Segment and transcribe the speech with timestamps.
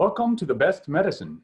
[0.00, 1.42] Welcome to The Best Medicine.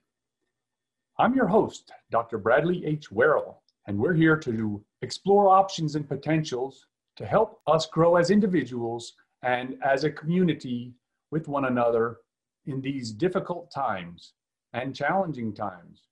[1.18, 2.38] I'm your host, Dr.
[2.38, 3.10] Bradley H.
[3.10, 6.86] Werrell, and we're here to explore options and potentials
[7.18, 10.94] to help us grow as individuals and as a community
[11.30, 12.20] with one another
[12.64, 14.32] in these difficult times
[14.72, 16.04] and challenging times.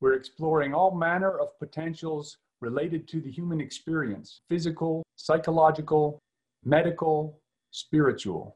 [0.00, 6.20] We're exploring all manner of potentials related to the human experience physical, psychological,
[6.64, 7.40] medical,
[7.72, 8.54] spiritual.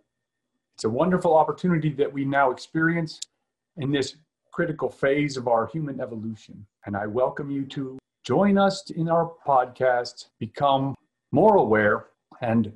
[0.77, 3.19] It's a wonderful opportunity that we now experience
[3.77, 4.17] in this
[4.53, 6.67] critical phase of our human evolution.
[6.87, 10.95] And I welcome you to join us in our podcast, become
[11.33, 12.07] more aware,
[12.41, 12.73] and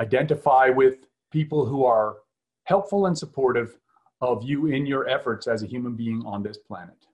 [0.00, 2.16] identify with people who are
[2.64, 3.78] helpful and supportive
[4.20, 7.06] of you in your efforts as a human being on this planet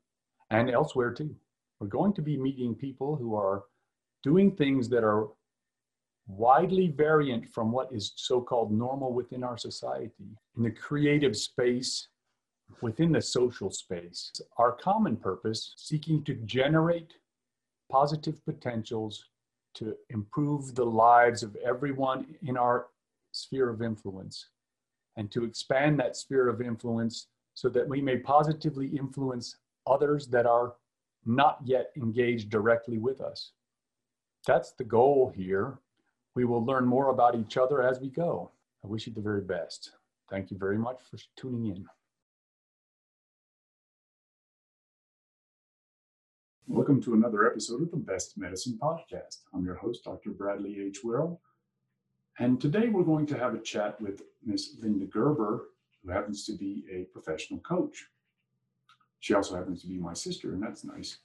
[0.50, 1.34] and elsewhere too.
[1.80, 3.64] We're going to be meeting people who are
[4.22, 5.28] doing things that are
[6.26, 10.36] widely variant from what is so called normal within our society.
[10.56, 12.08] In the creative space,
[12.80, 17.14] within the social space, our common purpose seeking to generate
[17.90, 19.24] positive potentials
[19.74, 22.86] to improve the lives of everyone in our
[23.32, 24.48] sphere of influence
[25.16, 30.46] and to expand that sphere of influence so that we may positively influence others that
[30.46, 30.74] are
[31.26, 33.52] not yet engaged directly with us.
[34.46, 35.78] That's the goal here.
[36.34, 38.50] We will learn more about each other as we go.
[38.84, 39.92] I wish you the very best.
[40.30, 41.86] Thank you very much for tuning in.
[46.70, 49.38] Welcome to another episode of the Best Medicine Podcast.
[49.54, 50.32] I'm your host, Dr.
[50.32, 51.00] Bradley H.
[51.02, 51.38] Werrell.
[52.38, 54.76] And today we're going to have a chat with Ms.
[54.78, 55.70] Linda Gerber,
[56.04, 58.08] who happens to be a professional coach.
[59.20, 61.16] She also happens to be my sister, and that's nice.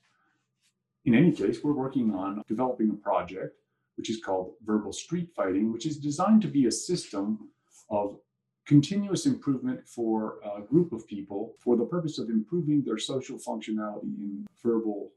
[1.04, 3.58] In any case, we're working on developing a project
[3.98, 7.50] which is called Verbal Street Fighting, which is designed to be a system
[7.90, 8.18] of
[8.66, 14.04] continuous improvement for a group of people for the purpose of improving their social functionality
[14.04, 15.12] in verbal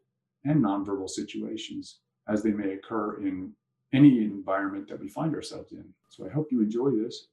[0.46, 3.52] and nonverbal situations as they may occur in
[3.92, 5.84] any environment that we find ourselves in.
[6.08, 7.28] So I hope you enjoy this.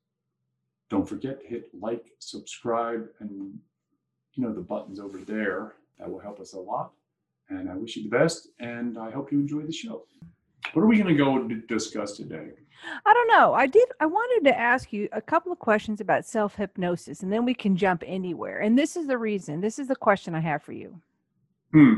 [0.90, 3.58] Don't forget to hit like, subscribe, and
[4.34, 5.76] you know the buttons over there.
[6.00, 6.92] That will help us a lot.
[7.50, 10.04] And I wish you the best, and I hope you enjoy the show.
[10.74, 12.50] What are we going to go discuss today?
[13.06, 13.54] I don't know.
[13.54, 13.88] I did.
[14.00, 17.54] I wanted to ask you a couple of questions about self hypnosis, and then we
[17.54, 18.60] can jump anywhere.
[18.60, 19.62] And this is the reason.
[19.62, 21.00] This is the question I have for you.
[21.72, 21.94] Hmm.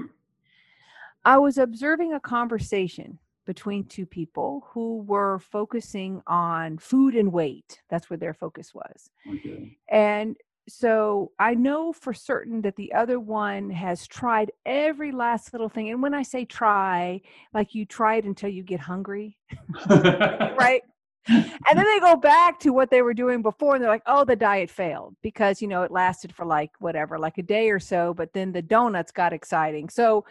[1.25, 7.81] I was observing a conversation between two people who were focusing on food and weight.
[7.89, 9.09] That's where their focus was.
[9.27, 9.77] Okay.
[9.89, 10.35] And
[10.67, 15.89] so I know for certain that the other one has tried every last little thing.
[15.89, 17.21] And when I say try,
[17.53, 19.37] like you try it until you get hungry,
[19.89, 20.81] right?
[21.27, 24.23] And then they go back to what they were doing before and they're like oh
[24.23, 27.79] the diet failed because you know it lasted for like whatever like a day or
[27.79, 29.89] so but then the donuts got exciting.
[29.89, 30.25] So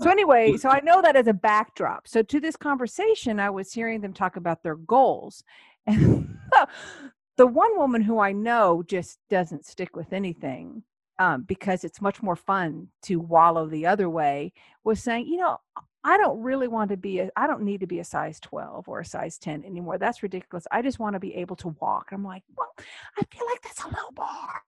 [0.00, 2.08] so anyway so i know that as a backdrop.
[2.08, 5.44] So to this conversation i was hearing them talk about their goals.
[5.86, 6.38] And
[7.36, 10.82] the one woman who i know just doesn't stick with anything
[11.20, 14.52] um, because it's much more fun to wallow the other way
[14.82, 15.58] was saying you know
[16.04, 18.88] I don't really want to be a, I don't need to be a size 12
[18.88, 19.96] or a size 10 anymore.
[19.96, 20.66] That's ridiculous.
[20.70, 22.10] I just want to be able to walk.
[22.12, 22.70] I'm like, well,
[23.18, 24.62] I feel like that's a low bar.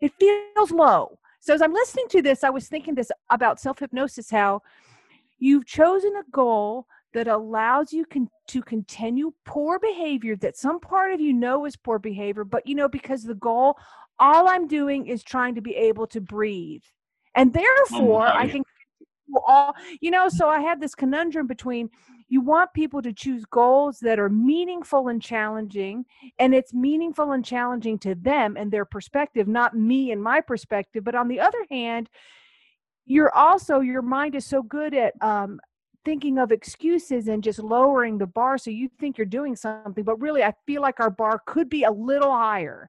[0.00, 1.18] It feels low.
[1.38, 4.62] So as I'm listening to this, I was thinking this about self-hypnosis, how
[5.38, 11.12] you've chosen a goal that allows you con- to continue poor behavior that some part
[11.12, 13.76] of you know is poor behavior, but you know, because the goal,
[14.18, 16.82] all I'm doing is trying to be able to breathe.
[17.34, 18.64] And oh therefore, oh I can
[19.46, 21.88] all you know so i had this conundrum between
[22.28, 26.04] you want people to choose goals that are meaningful and challenging
[26.38, 31.04] and it's meaningful and challenging to them and their perspective not me and my perspective
[31.04, 32.08] but on the other hand
[33.06, 35.58] you're also your mind is so good at um,
[36.04, 40.20] thinking of excuses and just lowering the bar so you think you're doing something but
[40.20, 42.88] really i feel like our bar could be a little higher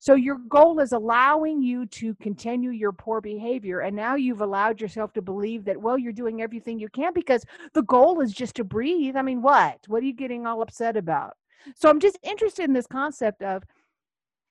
[0.00, 3.80] so your goal is allowing you to continue your poor behavior.
[3.80, 7.44] And now you've allowed yourself to believe that, well, you're doing everything you can because
[7.74, 9.14] the goal is just to breathe.
[9.14, 9.78] I mean, what?
[9.88, 11.34] What are you getting all upset about?
[11.76, 13.62] So I'm just interested in this concept of,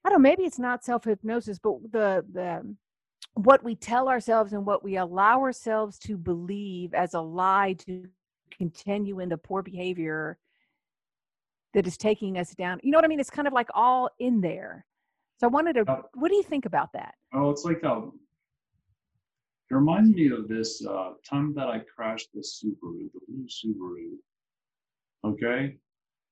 [0.05, 2.75] I don't know, maybe it's not self hypnosis, but the, the,
[3.33, 8.05] what we tell ourselves and what we allow ourselves to believe as a lie to
[8.55, 10.37] continue in the poor behavior
[11.73, 12.79] that is taking us down.
[12.83, 13.19] You know what I mean?
[13.19, 14.85] It's kind of like all in there.
[15.39, 17.15] So I wanted to, uh, what do you think about that?
[17.33, 18.19] Oh, it's like a, um,
[19.71, 24.17] it reminds me of this uh, time that I crashed the Subaru, the blue Subaru.
[25.23, 25.77] Okay.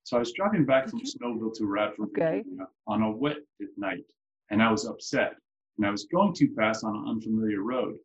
[0.04, 1.02] So I was driving back from?
[1.02, 2.44] Snowville to Radford okay.
[2.88, 3.38] on a wet
[3.78, 4.06] night
[4.50, 5.36] and I was upset
[5.78, 7.96] and I was going too fast on an unfamiliar road.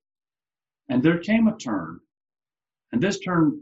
[0.89, 2.01] And there came a turn,
[2.93, 3.61] and this turn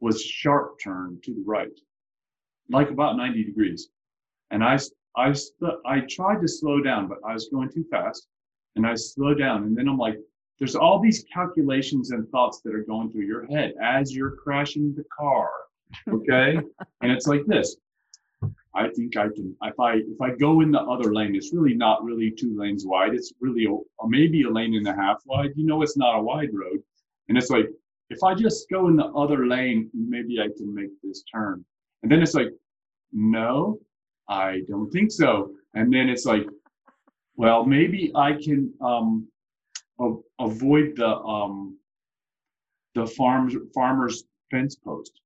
[0.00, 1.68] was sharp turn to the right,
[2.70, 3.88] like about 90 degrees.
[4.50, 4.78] And I,
[5.16, 5.34] I,
[5.86, 8.28] I tried to slow down, but I was going too fast,
[8.76, 9.64] and I slowed down.
[9.64, 10.18] And then I'm like,
[10.58, 14.94] there's all these calculations and thoughts that are going through your head as you're crashing
[14.94, 15.50] the car.
[16.08, 16.56] Okay,
[17.00, 17.76] and it's like this.
[18.74, 21.74] I think I can if I if I go in the other lane, it's really
[21.74, 23.14] not really two lanes wide.
[23.14, 25.52] It's really a, maybe a lane and a half wide.
[25.56, 26.82] You know, it's not a wide road,
[27.28, 27.70] and it's like
[28.10, 31.64] if I just go in the other lane, maybe I can make this turn.
[32.02, 32.52] And then it's like,
[33.12, 33.80] no,
[34.28, 35.52] I don't think so.
[35.74, 36.46] And then it's like,
[37.36, 39.28] well, maybe I can um,
[40.00, 41.78] a- avoid the um,
[42.94, 45.20] the farms farmer's fence post.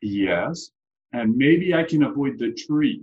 [0.00, 0.70] Yes,
[1.12, 3.02] and maybe I can avoid the tree.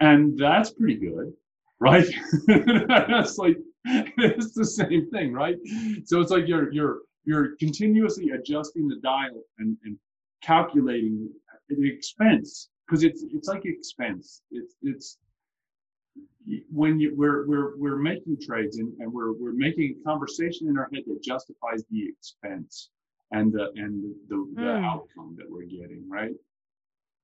[0.00, 1.32] And that's pretty good,
[1.80, 2.06] right?
[2.46, 5.56] that's like it's the same thing, right?
[6.04, 9.98] So it's like you're you're you're continuously adjusting the dial and, and
[10.42, 11.28] calculating
[11.68, 14.42] the expense because it's it's like expense.
[14.50, 15.18] It's it's
[16.70, 20.78] when you we're we're we're making trades and, and we're we're making a conversation in
[20.78, 22.90] our head that justifies the expense
[23.32, 24.84] and the and the, the, mm.
[24.84, 26.32] outcome that we're getting, right?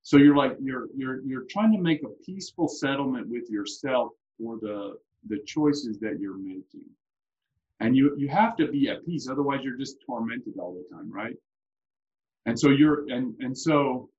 [0.03, 4.59] So you're like you're you're you're trying to make a peaceful settlement with yourself for
[4.61, 4.97] the
[5.29, 6.85] the choices that you're making.
[7.81, 11.11] And you you have to be at peace, otherwise you're just tormented all the time,
[11.11, 11.37] right?
[12.45, 14.11] And so you're and and so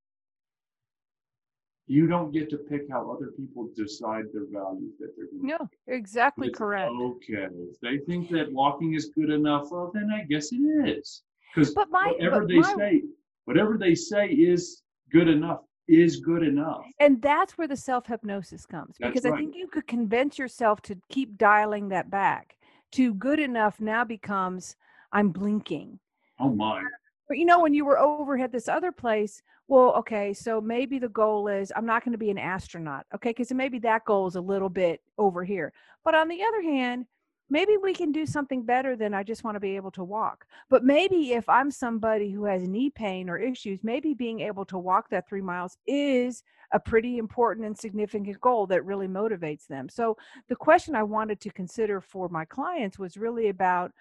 [1.88, 5.46] you don't get to pick how other people decide their values that they're going.
[5.46, 6.92] No, exactly it's correct.
[6.92, 11.22] Okay, if they think that walking is good enough, well, then I guess it is.
[11.54, 13.04] Because whatever they my, say,
[13.46, 16.84] whatever they say is good enough is good enough.
[17.00, 19.36] And that's where the self hypnosis comes that's because right.
[19.36, 22.58] I think you could convince yourself to keep dialing that back
[22.94, 24.76] to good enough now becomes
[25.12, 26.00] I'm blinking.
[26.40, 26.82] Oh my.
[27.28, 31.00] But you know, when you were over at this other place, well, okay, so maybe
[31.00, 33.30] the goal is I'm not going to be an astronaut, okay?
[33.30, 35.74] Because maybe that goal is a little bit over here.
[36.04, 37.08] But on the other hand,
[37.50, 40.46] maybe we can do something better than I just want to be able to walk.
[40.70, 44.78] But maybe if I'm somebody who has knee pain or issues, maybe being able to
[44.78, 49.90] walk that three miles is a pretty important and significant goal that really motivates them.
[49.90, 50.18] So
[50.48, 53.92] the question I wanted to consider for my clients was really about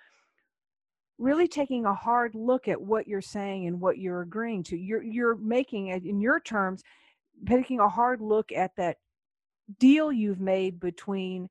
[1.18, 4.76] really taking a hard look at what you're saying and what you're agreeing to.
[4.76, 6.82] You're you're making it in your terms,
[7.46, 8.96] taking a hard look at that
[9.78, 11.48] deal you've made between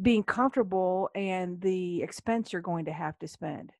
[0.00, 3.72] being comfortable and the expense you're going to have to spend.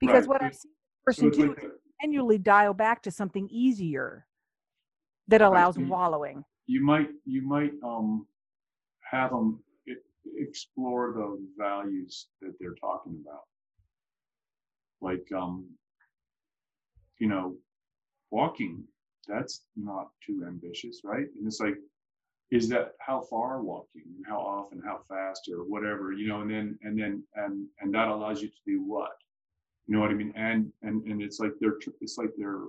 [0.00, 0.28] Because right.
[0.28, 0.72] what I've seen
[1.04, 1.70] person so do like is
[2.02, 4.26] annually dial back to something easier
[5.28, 5.86] that allows right.
[5.86, 6.44] wallowing.
[6.66, 8.26] You might you might um
[9.10, 9.60] have them
[10.36, 13.42] explore the values that they're talking about.
[15.00, 15.66] Like um
[17.18, 17.56] you know,
[18.30, 18.84] walking,
[19.26, 21.26] that's not too ambitious, right?
[21.36, 21.74] And it's like
[22.50, 26.50] is that how far walking and how often how fast or whatever you know and
[26.50, 29.10] then and then and and that allows you to do what
[29.86, 32.64] you know what i mean and and and it's like they're it's like they're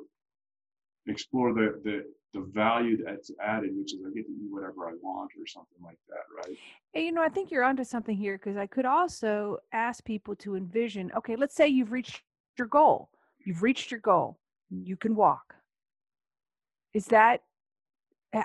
[1.08, 2.04] explore the the
[2.34, 5.78] the value that's added which is i get to eat whatever i want or something
[5.84, 6.58] like that right?
[6.94, 10.56] You know i think you're onto something here because i could also ask people to
[10.56, 12.22] envision okay let's say you've reached
[12.60, 13.10] your goal.
[13.44, 14.38] You've reached your goal.
[14.70, 15.56] You can walk.
[16.94, 17.42] Is that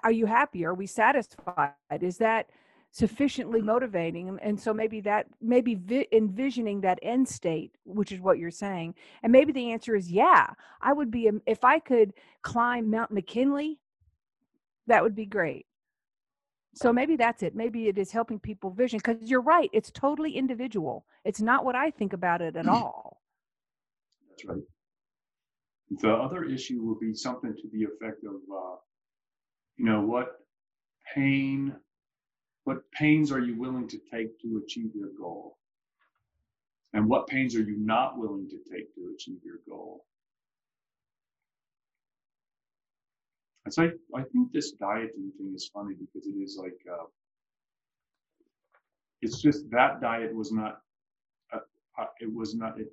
[0.03, 0.65] are you happy?
[0.65, 1.75] Are we satisfied?
[2.01, 2.49] Is that
[2.95, 8.39] sufficiently motivating and so maybe that maybe vi- envisioning that end state which is what
[8.39, 10.47] you're saying and maybe the answer is yeah
[10.81, 13.79] i would be if i could climb mount mckinley
[14.87, 15.67] that would be great.
[16.75, 17.55] So maybe that's it.
[17.55, 21.07] Maybe it is helping people vision because you're right it's totally individual.
[21.25, 23.23] It's not what i think about it at all.
[24.31, 24.63] That's right.
[26.03, 28.77] The other issue will be something to the effect of uh,
[29.77, 30.41] you know what
[31.15, 31.77] pain
[32.65, 35.59] what pains are you willing to take to achieve your goal?
[36.93, 40.05] And what pains are you not willing to take to achieve your goal?
[43.65, 47.05] And so I, I think this dieting thing is funny because it is like uh,
[49.23, 50.81] it's just that diet was not
[51.53, 51.61] uh,
[51.99, 52.93] uh, it was not it,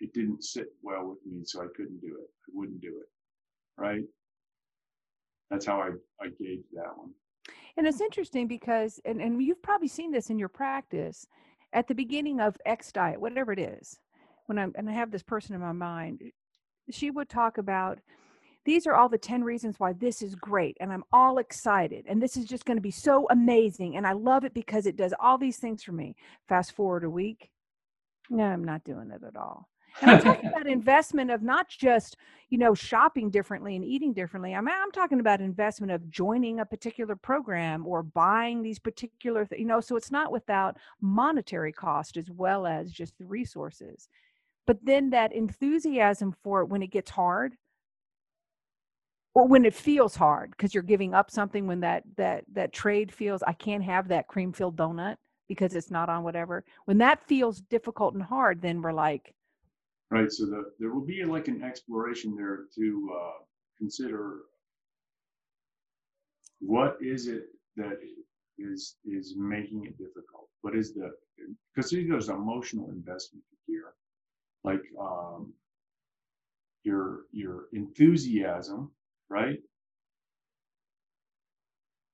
[0.00, 2.30] it didn't sit well with me so i couldn't do it.
[2.48, 3.08] I wouldn't do it.
[3.80, 4.04] Right?
[5.50, 7.12] That's how I, I gauge that one.
[7.76, 11.26] And it's interesting because, and, and you've probably seen this in your practice
[11.72, 13.98] at the beginning of X diet, whatever it is,
[14.46, 16.22] when I'm, and I have this person in my mind,
[16.90, 17.98] she would talk about
[18.64, 22.22] these are all the 10 reasons why this is great and i'm all excited and
[22.22, 25.14] this is just going to be so amazing and i love it because it does
[25.20, 26.14] all these things for me.
[26.48, 27.50] Fast forward a week
[28.28, 29.68] no i'm not doing it at all
[30.00, 32.16] and I'm talking about investment of not just,
[32.50, 34.54] you know, shopping differently and eating differently.
[34.54, 39.60] I'm, I'm talking about investment of joining a particular program or buying these particular, th-
[39.60, 44.08] you know, so it's not without monetary cost as well as just the resources.
[44.66, 47.56] But then that enthusiasm for it when it gets hard
[49.34, 53.12] or when it feels hard because you're giving up something when that that that trade
[53.12, 55.16] feels I can't have that cream filled donut
[55.48, 56.64] because it's not on whatever.
[56.84, 59.34] When that feels difficult and hard, then we're like,
[60.10, 60.30] right?
[60.32, 63.42] So the, there will be like an exploration there to uh,
[63.78, 64.40] consider
[66.60, 67.44] what is it
[67.76, 67.98] that
[68.58, 70.48] is is making it difficult.
[70.62, 71.12] What is the
[71.74, 73.94] because there's emotional investment here,
[74.64, 75.52] like um,
[76.82, 78.90] your your enthusiasm,
[79.30, 79.58] right?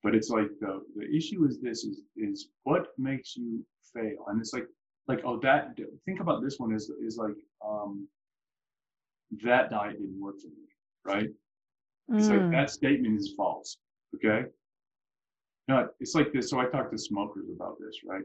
[0.02, 4.40] But it's like the the issue is this is is what makes you fail, and
[4.40, 4.66] it's like
[5.08, 7.36] like oh that think about this one is is like
[7.66, 8.09] um
[9.42, 10.64] that diet didn't work for me
[11.04, 11.28] right
[12.18, 13.78] it's like mm, that statement is false
[14.14, 14.44] okay
[15.68, 18.25] no it's like this so i talk to smokers about this right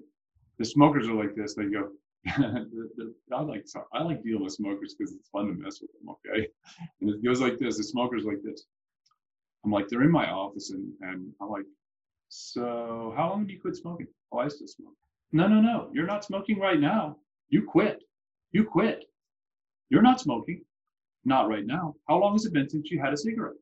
[0.58, 1.89] the smokers are like this they go
[2.25, 5.91] the, the, I like I like dealing with smokers because it's fun to mess with
[5.93, 6.10] them.
[6.10, 6.48] Okay,
[7.00, 8.65] and it goes like this: the smokers like this.
[9.63, 11.65] I'm like they're in my office and and I'm like,
[12.27, 14.08] so how long did you quit smoking?
[14.31, 14.93] Oh, I still smoke.
[15.31, 15.89] No, no, no.
[15.93, 17.17] You're not smoking right now.
[17.50, 18.03] You quit.
[18.51, 19.05] You quit.
[19.89, 20.63] You're not smoking.
[21.25, 21.96] Not right now.
[22.08, 23.55] How long has it been since you had a cigarette?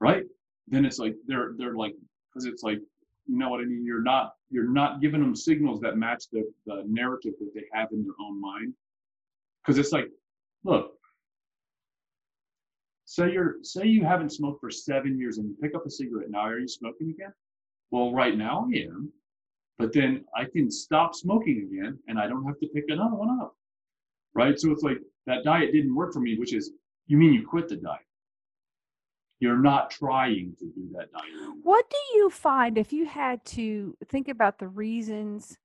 [0.00, 0.24] Right?
[0.68, 1.94] Then it's like they're they're like
[2.32, 2.78] because it's like
[3.26, 3.84] you know what I mean.
[3.84, 7.88] You're not you're not giving them signals that match the the narrative that they have
[7.92, 8.74] in their own mind.
[9.62, 10.08] Because it's like,
[10.64, 10.92] look,
[13.04, 16.30] say you're say you haven't smoked for seven years and you pick up a cigarette
[16.30, 16.40] now.
[16.40, 17.32] Are you smoking again?
[17.90, 19.12] Well, right now I am
[19.78, 23.40] but then I can stop smoking again and I don't have to pick another one
[23.40, 23.56] up.
[24.34, 24.58] Right?
[24.58, 26.72] So it's like that diet didn't work for me, which is
[27.06, 28.00] you mean you quit the diet.
[29.40, 31.24] You're not trying to do that diet.
[31.36, 31.56] anymore.
[31.62, 35.58] what do you find if you had to think about the reasons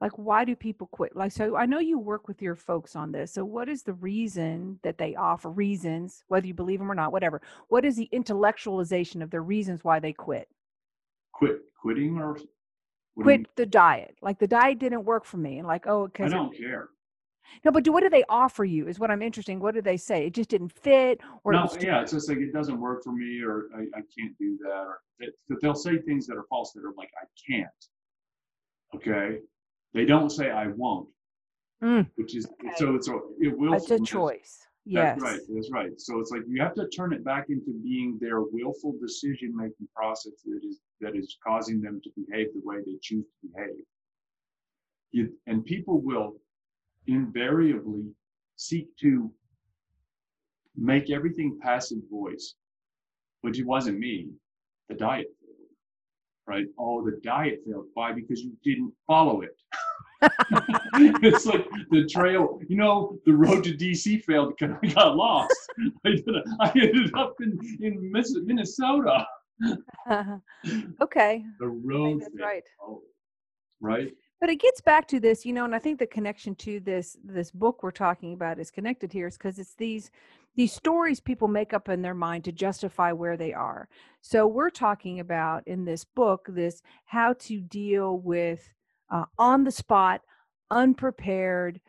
[0.00, 3.10] like why do people quit like so i know you work with your folks on
[3.10, 6.94] this so what is the reason that they offer reasons whether you believe them or
[6.94, 10.48] not whatever what is the intellectualization of the reasons why they quit
[11.32, 15.38] Quit quitting or what do you quit the diet like the diet didn't work for
[15.38, 16.88] me and like oh because I don't care.
[17.64, 19.82] No but do, what do they offer you is what i'm interested in what do
[19.82, 22.52] they say it just didn't fit or No, was too, yeah, it's just like it
[22.52, 25.98] doesn't work for me or I, I can't do that or it, but they'll say
[25.98, 27.68] things that are false that are like I can't.
[28.96, 29.38] Okay.
[29.92, 31.08] They don't say I won't,
[31.82, 32.72] Mm, which is Okay.
[32.76, 35.40] so it's a it will it's a choice yes That's right.
[35.54, 35.90] That's right.
[36.00, 39.88] So it's like you have to turn it back into being their willful decision making
[39.94, 43.84] process that is that is causing them to behave the way they choose to behave.
[45.12, 46.34] You, and people will
[47.06, 48.04] invariably
[48.56, 49.30] seek to
[50.76, 52.54] make everything passive voice,
[53.42, 54.28] which it wasn't me.
[54.88, 55.68] The diet failed,
[56.46, 56.66] right?
[56.78, 57.86] Oh, the diet failed.
[57.94, 58.12] Why?
[58.12, 59.56] Because you didn't follow it.
[61.22, 65.54] it's like the trail, you know, the road to DC failed because I got lost.
[66.06, 69.26] I, did a, I ended up in, in Minnesota.
[71.02, 72.48] okay The road that's failed.
[72.48, 73.02] right Oh,
[73.80, 74.12] right?
[74.40, 77.16] But it gets back to this you know and i think the connection to this
[77.24, 80.10] this book we're talking about is connected here is because it's these
[80.56, 83.88] these stories people make up in their mind to justify where they are.
[84.20, 88.72] So we're talking about in this book this how to deal with
[89.10, 90.20] uh, on the spot
[90.70, 91.80] unprepared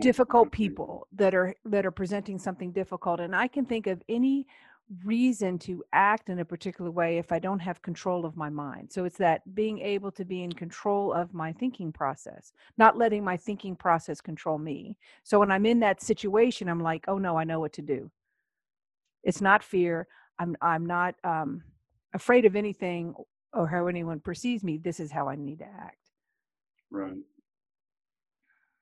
[0.00, 4.44] difficult people that are that are presenting something difficult and i can think of any
[5.04, 8.90] reason to act in a particular way if i don't have control of my mind.
[8.90, 13.22] So it's that being able to be in control of my thinking process not letting
[13.22, 14.96] my thinking process control me.
[15.24, 18.10] So when i'm in that situation i'm like oh no i know what to do.
[19.24, 20.06] It's not fear.
[20.38, 21.62] I'm i'm not um
[22.14, 23.14] afraid of anything
[23.52, 24.78] or how anyone perceives me.
[24.78, 25.98] This is how i need to act.
[26.90, 27.22] Right.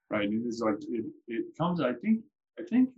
[0.08, 0.28] Right.
[0.28, 2.20] It is like it, it comes, I think,
[2.58, 2.90] I think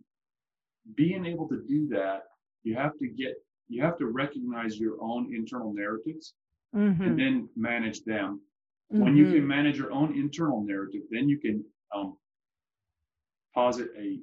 [0.95, 2.25] being able to do that,
[2.68, 3.32] you have to get
[3.68, 6.34] you have to recognize your own internal narratives
[6.75, 8.40] Mhm, and then manage them.
[8.90, 9.32] When you mhm.
[9.34, 12.16] can manage your own internal narrative, then you can um,
[13.54, 14.20] posit a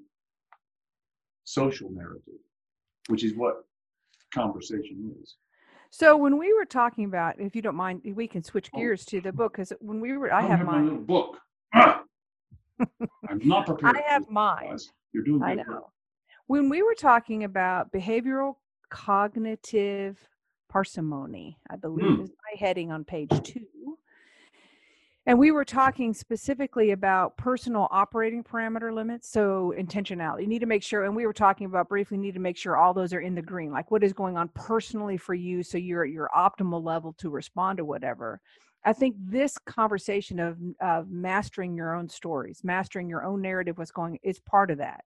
[1.43, 2.41] social narrative,
[3.07, 3.65] which is what
[4.33, 5.35] conversation is.
[5.91, 8.79] So when we were talking about, if you don't mind, we can switch Oh.
[8.79, 10.85] gears to the book because when we were, I don't have my mine.
[10.85, 11.37] little book.
[11.73, 12.05] I'm
[13.43, 13.97] not prepared.
[13.97, 14.77] I have mine.
[15.13, 15.83] You're doing good I good work.
[16.47, 18.55] When we were talking about behavioral
[18.89, 20.17] cognitive
[20.69, 22.21] parsimony, I believe Hmm.
[22.21, 23.97] is my heading on page two.
[25.27, 29.27] And we were talking specifically about personal operating parameter limits.
[29.27, 30.41] So intentionality.
[30.41, 32.77] You need to make sure, and we were talking about briefly, need to make sure
[32.77, 33.71] all those are in the green.
[33.71, 37.31] Like what is going on personally for you so you're at your optimal level to
[37.31, 38.39] respond to whatever.
[38.83, 43.89] I think this conversation of of mastering your own stories, mastering your own narrative, what's
[43.89, 45.03] going is part of that.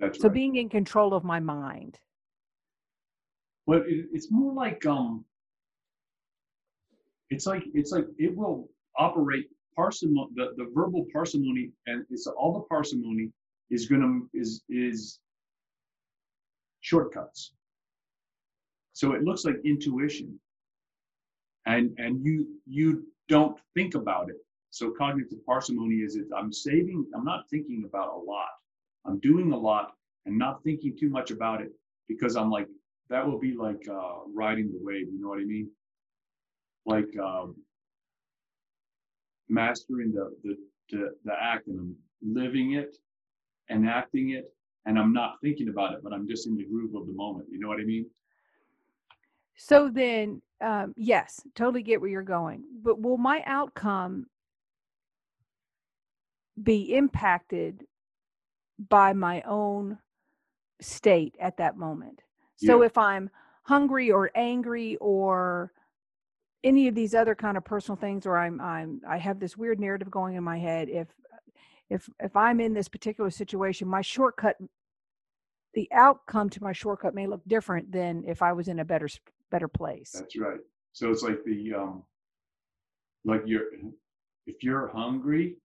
[0.00, 0.34] That's So right.
[0.34, 1.98] being in control of my mind.
[3.66, 5.24] But it, it's more like um,
[7.28, 10.30] it's like it's like it will operate parsimony.
[10.34, 13.30] The, the verbal parsimony and it's all the parsimony
[13.70, 15.20] is gonna is is
[16.80, 17.52] shortcuts.
[18.94, 20.40] So it looks like intuition,
[21.66, 24.36] and and you you don't think about it.
[24.70, 27.04] So cognitive parsimony is it I'm saving.
[27.14, 28.48] I'm not thinking about a lot.
[29.06, 29.92] I'm doing a lot
[30.26, 31.72] and not thinking too much about it
[32.08, 32.68] because I'm like
[33.08, 35.06] that will be like uh, riding the wave.
[35.12, 35.68] You know what I mean?
[36.86, 37.56] Like um,
[39.48, 40.56] mastering the, the
[40.90, 42.96] the the act, and I'm living it,
[43.68, 44.44] and acting it,
[44.86, 47.48] and I'm not thinking about it, but I'm just in the groove of the moment.
[47.50, 48.06] You know what I mean?
[49.56, 52.64] So then, um, yes, totally get where you're going.
[52.82, 54.26] But will my outcome
[56.62, 57.84] be impacted
[58.88, 59.98] by my own
[60.80, 62.22] state at that moment?
[62.56, 62.86] So Yeah.
[62.86, 63.30] if I'm
[63.64, 65.72] hungry or angry or
[66.64, 69.80] any of these other kind of personal things or I'm I'm I have this weird
[69.80, 71.08] narrative going in my head if
[71.88, 74.56] if if I'm in this particular situation my shortcut
[75.74, 79.08] the outcome to my shortcut may look different than if I was in a better
[79.50, 80.12] better place.
[80.12, 80.58] That's right.
[80.92, 82.02] So it's like the um,
[83.24, 83.66] like you're
[84.46, 85.56] if you're hungry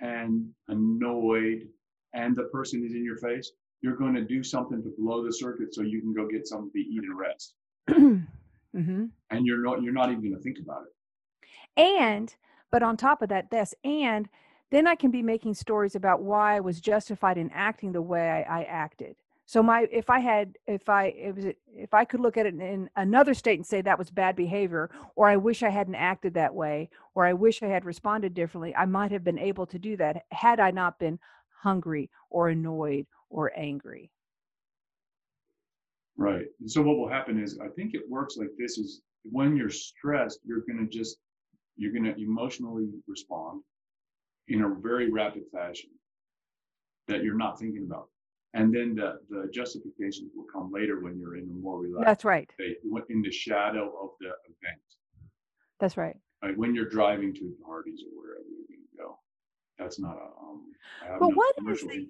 [0.00, 1.68] and annoyed,
[2.14, 5.32] and the person is in your face, you're going to do something to blow the
[5.32, 7.54] circuit so you can go get something to eat and rest,
[8.74, 10.92] hmm and you're not you're not even going to think about it.
[11.76, 12.34] And,
[12.70, 14.28] but on top of that, this, and
[14.70, 18.30] then I can be making stories about why I was justified in acting the way
[18.30, 19.16] I, I acted.
[19.44, 21.44] So my, if I had, if I, it was,
[21.74, 24.90] if I could look at it in another state and say that was bad behavior,
[25.14, 28.74] or I wish I hadn't acted that way, or I wish I had responded differently,
[28.74, 31.18] I might have been able to do that had I not been
[31.62, 34.10] hungry or annoyed or angry.
[36.16, 36.46] Right.
[36.60, 39.70] And so what will happen is I think it works like this is when you're
[39.70, 41.16] stressed, you're going to just
[41.76, 43.62] you're going to emotionally respond
[44.48, 45.90] in a very rapid fashion
[47.08, 48.08] that you're not thinking about.
[48.54, 52.24] And then the, the justifications will come later when you're in a more relaxed That's
[52.24, 52.50] right.
[52.52, 52.76] state,
[53.08, 54.82] in the shadow of the event.
[55.80, 56.16] That's right.
[56.42, 58.81] Like when you're driving to parties or wherever you're going to go.
[59.78, 60.72] That's not a, um,
[61.18, 62.08] But no what is the-.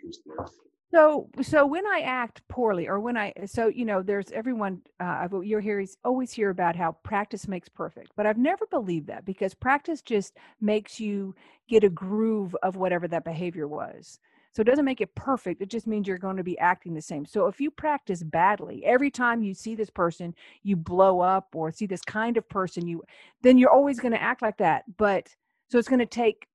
[0.93, 4.83] So, so when I act poorly, or when I, so you know, there's everyone.
[5.01, 5.85] Uh, you're here.
[6.05, 10.37] Always hear about how practice makes perfect, but I've never believed that because practice just
[10.61, 11.35] makes you
[11.67, 14.19] get a groove of whatever that behavior was.
[14.55, 15.63] So it doesn't make it perfect.
[15.63, 17.25] It just means you're going to be acting the same.
[17.25, 21.73] So if you practice badly, every time you see this person, you blow up, or
[21.73, 23.03] see this kind of person, you
[23.41, 24.85] then you're always going to act like that.
[24.99, 25.35] But
[25.71, 26.47] so it's going to take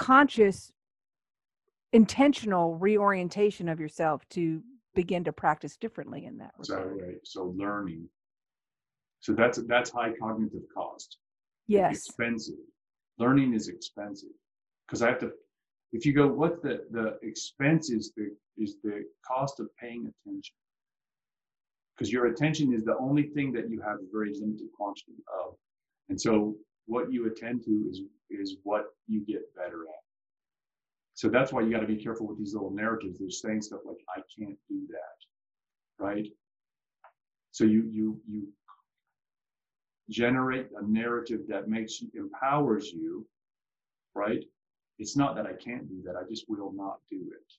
[0.00, 0.72] conscious
[1.92, 4.62] intentional reorientation of yourself to
[4.94, 7.00] begin to practice differently in that So, regard.
[7.00, 7.16] right.
[7.24, 8.08] So learning.
[9.20, 11.18] So that's that's high cognitive cost.
[11.68, 12.08] It's Yes.
[12.08, 12.54] expensive.
[13.18, 14.30] Learning is expensive
[14.86, 15.32] because I have to.
[15.92, 20.54] If you go, what the the expense is the is the cost of paying attention.
[21.96, 25.54] Because your attention is the only thing that you have a very limited quantity of,
[26.08, 26.54] and so
[26.86, 30.02] what you attend to is is what you get better at.
[31.14, 33.18] So that's why you got to be careful with these little narratives.
[33.18, 36.26] They're saying stuff like "I can't do that," right?
[37.52, 38.48] So you you you
[40.10, 43.26] generate a narrative that makes you empowers you,
[44.14, 44.44] right?
[44.98, 47.52] It's not that I can't do that, I just will not do it.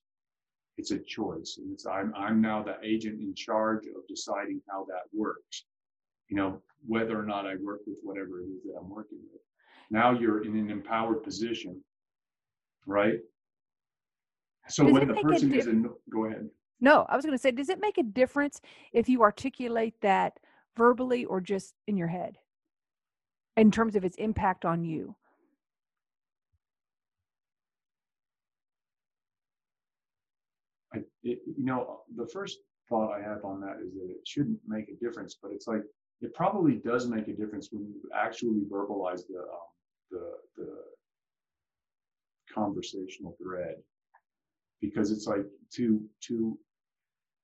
[0.77, 1.57] It's a choice.
[1.57, 5.65] And it's I'm I'm now the agent in charge of deciding how that works.
[6.31, 9.41] You know, whether or not I work with whatever it is that I'm working with.
[9.91, 11.83] Now you're in an empowered position,
[12.87, 13.19] right?
[14.69, 16.49] So Does when the person is diff- in go ahead.
[16.79, 18.61] No, I was going to say, does it make a difference
[18.93, 20.39] if you articulate that
[20.77, 22.37] verbally or just in your head
[23.57, 25.13] in terms of its impact on you?
[30.93, 34.59] I, it, you know, the first thought I have on that is that it shouldn't
[34.65, 35.83] make a difference, but it's like
[36.21, 39.69] it probably does make a difference when you actually verbalize the um,
[40.11, 40.69] the the
[42.53, 43.75] conversational thread,
[44.81, 46.57] because it's like to to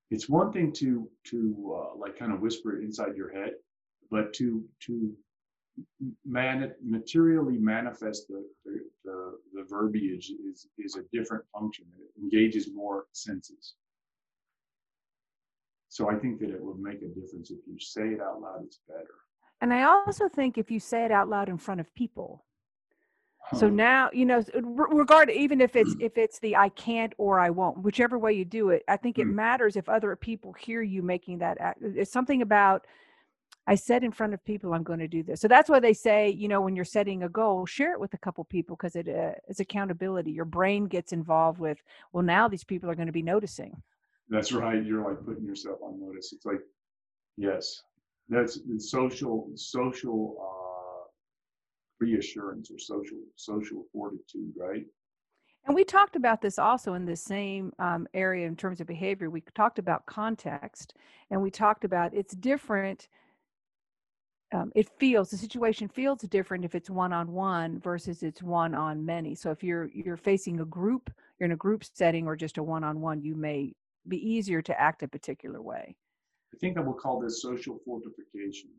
[0.10, 3.54] it's one thing to to uh, like kind of whisper it inside your head,
[4.12, 5.13] but to to
[6.26, 11.86] man materially manifest the, the the, the verbiage is is a different function.
[11.98, 13.74] It engages more senses.
[15.98, 18.62] So I think that it would make a difference if you say it out loud.
[18.64, 19.16] It's better.
[19.62, 22.46] And I also think if you say it out loud in front of people,
[23.58, 27.50] so now, you know, regard even if it's if it's the I can't or I
[27.50, 29.34] won't, whichever way you do it, I think it mm.
[29.34, 31.80] matters if other people hear you making that act.
[31.82, 32.86] It's something about
[33.66, 35.42] I said in front of people I'm going to do this.
[35.42, 38.14] So that's why they say, you know, when you're setting a goal, share it with
[38.14, 40.32] a couple people because it uh, is accountability.
[40.32, 41.80] Your brain gets involved with,
[42.14, 43.82] well, now these people are going to be noticing.
[44.30, 44.84] That's right.
[44.84, 46.34] You're like putting yourself on notice.
[46.34, 46.60] It's like,
[47.38, 47.82] yes,
[48.30, 50.38] that's social social.
[50.40, 50.58] Uh,
[52.00, 54.86] reassurance or social social fortitude, right?
[55.66, 59.30] And we talked about this also in the same um, area in terms of behavior.
[59.30, 60.94] We talked about context,
[61.30, 63.10] and we talked about it's different.
[64.54, 68.74] Um, it feels the situation feels different if it's one on one versus it's one
[68.74, 69.36] on many.
[69.36, 72.63] So if you're you're facing a group, you're in a group setting or just a
[72.63, 73.74] one on one, you may
[74.08, 75.96] be easier to act a particular way.
[76.54, 78.70] I think I will call this social fortification.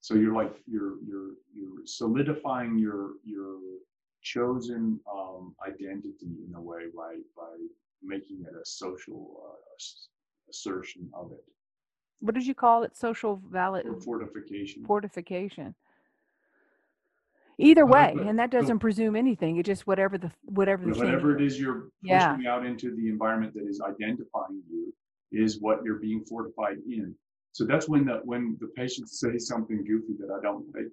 [0.00, 3.58] So you're like you're you're you're solidifying your your
[4.22, 7.56] chosen um, identity in a way by by
[8.02, 11.44] making it a social uh, assertion of it.
[12.20, 12.96] What did you call it?
[12.96, 14.84] Social valid fortification.
[14.86, 15.74] Fortification.
[17.58, 19.56] Either way, and that doesn't presume anything.
[19.56, 22.52] It's just whatever the whatever the whatever it is you're pushing yeah.
[22.52, 24.92] out into the environment that is identifying you
[25.32, 27.14] is what you're being fortified in.
[27.52, 30.84] So that's when the when the patients say something goofy that I don't like,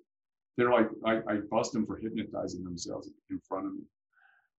[0.56, 3.82] they're like I, I bust them for hypnotizing themselves in front of me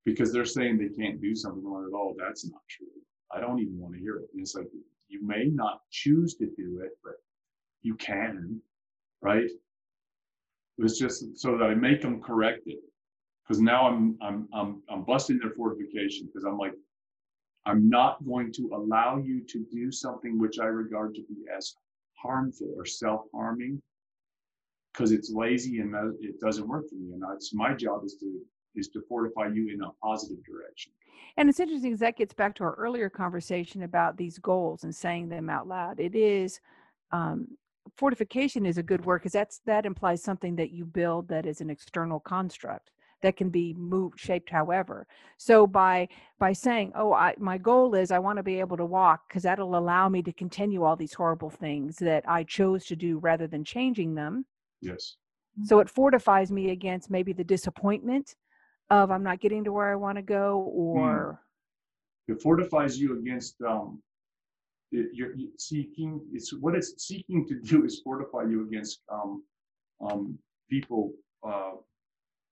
[0.05, 1.65] because they're saying they can't do something.
[1.65, 2.87] Like, oh, that's not true.
[3.35, 4.29] I don't even want to hear it.
[4.33, 4.69] And it's like
[5.09, 7.15] you may not choose to do it, but
[7.81, 8.61] you can,
[9.23, 9.49] right?
[10.79, 12.81] It's just so that I make them correct it
[13.43, 16.75] because now I'm I'm I'm I'm busting their fortification because I'm like
[17.67, 21.75] I'm not going to allow you to do something which I regard to be as
[22.17, 23.81] harmful or self-harming
[24.93, 27.13] because it's lazy and it doesn't work for me.
[27.13, 28.41] And that's my job is to
[28.77, 30.93] is to fortify you in a positive direction.
[31.37, 34.95] And it's interesting because that gets back to our earlier conversation about these goals and
[34.95, 36.01] saying them out loud.
[36.01, 36.61] It is
[37.13, 37.47] um,
[37.97, 41.61] fortification is a good word because that's that implies something that you build that is
[41.61, 42.91] an external construct
[43.23, 45.07] that can be moved shaped however
[45.39, 46.07] so by
[46.39, 49.45] by saying oh I, my goal is i want to be able to walk because
[49.45, 53.47] that'll allow me to continue all these horrible things that i chose to do rather
[53.47, 54.45] than changing them
[54.81, 55.17] yes
[55.63, 58.35] so it fortifies me against maybe the disappointment
[58.91, 60.79] of i'm not getting to where i want to go hmm.
[60.79, 61.41] or
[62.29, 62.35] mm.
[62.35, 64.03] it fortifies you against um
[65.13, 69.43] you're seeking it's what it's seeking to do is fortify you against um
[70.01, 70.39] um
[70.71, 71.13] people
[71.47, 71.73] uh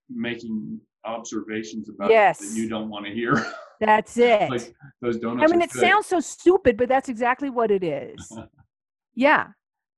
[0.08, 2.38] making observations about yes.
[2.38, 3.34] that you don't want to hear.
[3.80, 4.48] That's it.
[4.48, 5.50] like those donuts.
[5.50, 5.80] I mean, it good.
[5.80, 8.30] sounds so stupid, but that's exactly what it is.
[9.16, 9.48] yeah.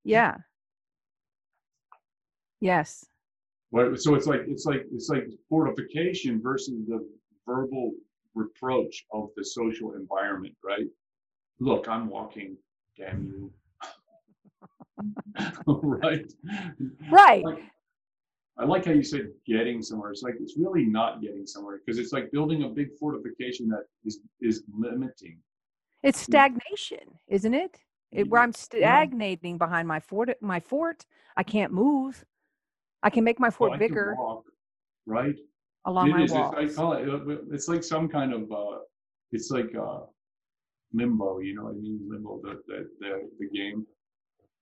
[0.05, 0.37] Yeah.
[2.63, 3.05] Yes.
[3.71, 7.07] Well, so it's like it's like it's like fortification versus the
[7.47, 7.93] verbal
[8.35, 10.87] reproach of the social environment, right?
[11.61, 12.57] Look, I'm walking.
[12.97, 13.53] Damn you.
[15.67, 16.33] right.
[17.11, 17.45] Right.
[17.45, 17.59] Like,
[18.57, 20.11] I like how you said getting somewhere.
[20.12, 23.85] It's like it's really not getting somewhere because it's like building a big fortification that
[24.05, 25.38] is is limiting.
[26.03, 27.81] It's stagnation, isn't it?
[28.12, 29.59] it where I'm stagnating yeah.
[29.59, 30.31] behind my fort.
[30.40, 31.05] My fort.
[31.37, 32.25] I can't move.
[33.03, 34.14] I can make my fort well, bigger.
[34.17, 34.45] Walk,
[35.07, 35.37] right.
[35.87, 36.55] Along it my is, walls.
[36.57, 37.09] I call it.
[37.51, 38.53] It's like some kind of.
[38.53, 38.79] uh
[39.33, 40.03] It's like uh
[40.95, 41.41] limbo.
[41.41, 42.01] You know what I mean?
[42.09, 42.41] Limbo.
[42.43, 43.87] The the the, the game.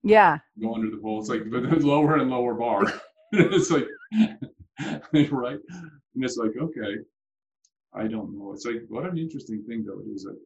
[0.02, 0.38] Yeah.
[0.60, 1.20] Go under the pole.
[1.20, 2.92] It's like the lower and lower bar.
[3.32, 3.86] it's like,
[5.30, 5.58] right?
[6.14, 6.96] And it's like, okay,
[7.94, 8.52] I don't know.
[8.52, 10.24] It's like, what an interesting thing though it is.
[10.24, 10.38] That,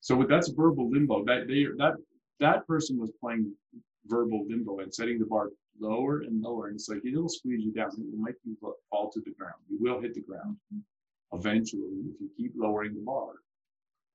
[0.00, 1.24] so with that's verbal limbo.
[1.24, 1.94] That they that
[2.40, 3.52] that person was playing
[4.06, 6.66] verbal limbo and setting the bar lower and lower.
[6.66, 7.88] And it's like it'll squeeze you down.
[7.88, 8.56] It might make you
[8.90, 9.54] fall to the ground.
[9.68, 10.56] You will hit the ground
[11.32, 13.32] eventually if you keep lowering the bar.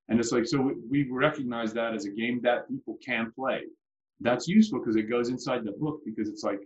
[0.10, 3.62] And it's like so we recognize that as a game that people can play.
[4.20, 6.60] That's useful because it goes inside the book because it's like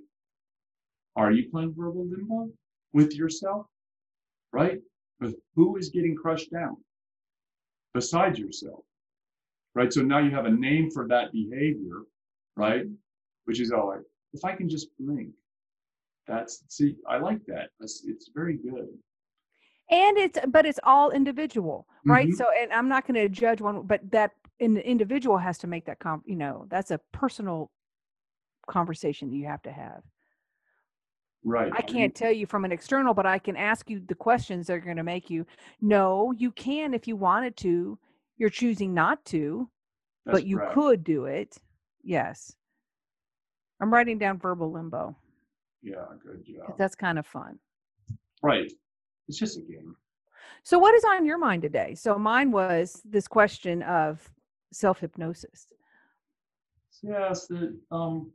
[1.15, 2.49] are you playing verbal limbo
[2.93, 3.65] with yourself?
[4.53, 4.79] Right?
[5.19, 6.77] But who is getting crushed down
[7.93, 8.83] besides yourself?
[9.75, 9.91] Right?
[9.91, 12.01] So now you have a name for that behavior,
[12.55, 12.83] right?
[13.45, 13.95] Which is, oh,
[14.33, 15.29] if I can just blink,
[16.27, 17.69] that's, see, I like that.
[17.79, 18.87] It's very good.
[19.91, 22.35] And it's but it's all individual right Mhm.
[22.37, 25.85] so and i'm not going to judge one but that an individual has to make
[25.85, 27.71] that com you know that's a personal
[28.67, 30.01] conversation that you have to have
[31.43, 31.71] Right.
[31.73, 34.73] i can't tell you from an external but i can ask you the questions that
[34.73, 35.45] are going to make you
[35.81, 37.97] no you can if you wanted to
[38.37, 39.69] you're choosing not to
[40.25, 40.73] That's but you correct.
[40.73, 41.57] could do it
[42.03, 42.55] yes
[43.81, 45.15] i'm writing down verbal limbo
[45.81, 46.77] Yeah, good job.
[46.77, 47.59] that's kind of fun
[48.43, 48.71] Right.
[49.31, 49.95] It's just a game.
[50.63, 51.95] So, what is on your mind today?
[51.95, 54.29] So, mine was this question of
[54.73, 55.67] self hypnosis.
[57.01, 58.29] Yes, the um,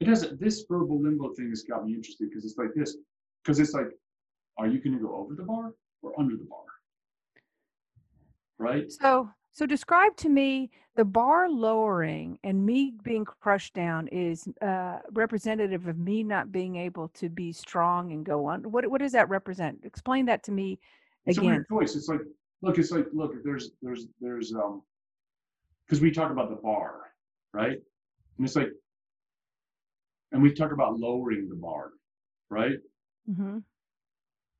[0.00, 0.40] it doesn't.
[0.40, 2.96] This verbal limbo thing has got me interested because it's like this.
[3.44, 3.88] Because it's like,
[4.56, 6.64] are you going to go over the bar or under the bar?
[8.58, 8.90] Right.
[8.90, 14.98] So, so describe to me the bar lowering and me being crushed down is uh,
[15.12, 18.62] representative of me not being able to be strong and go on.
[18.62, 19.80] What what does that represent?
[19.84, 20.78] Explain that to me again.
[21.26, 21.96] It's a weird choice.
[21.96, 22.20] It's like,
[22.62, 24.82] look, it's like, look, there's, there's, there's, um,
[25.86, 27.00] because we talk about the bar,
[27.52, 27.78] right?
[28.38, 28.70] And it's like,
[30.32, 31.90] and we talk about lowering the bar,
[32.50, 32.78] right?
[33.28, 33.58] Mm-hmm.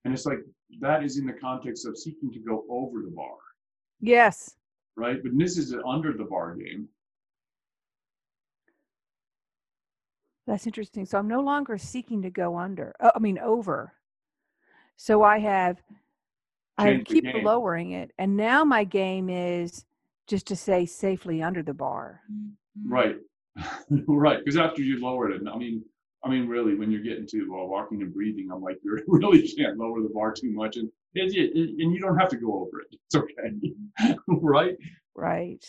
[0.05, 0.39] And it's like
[0.81, 3.37] that is in the context of seeking to go over the bar,
[4.01, 4.57] Yes.
[5.01, 5.23] Right?
[5.23, 6.89] But this is under the bar game.
[10.47, 11.07] That's interesting.
[11.07, 12.95] So I'm no longer seeking to go under.
[13.01, 13.95] Oh, I mean over.
[14.97, 15.83] So I have
[16.77, 19.85] I Change the keep lowering it, and now my game is
[20.27, 22.21] just to say safely under the bar.
[22.33, 22.93] Mm-hmm.
[22.93, 23.17] Right.
[24.07, 24.39] right.
[24.39, 25.85] Because after you lowered it, I mean,
[26.23, 29.47] I mean, really, when you're getting to uh, walking and breathing, I'm like, you really
[29.49, 32.97] can't lower the bar too much, and and you don't have to go over it.
[33.07, 34.77] It's okay, right?
[35.15, 35.65] Right.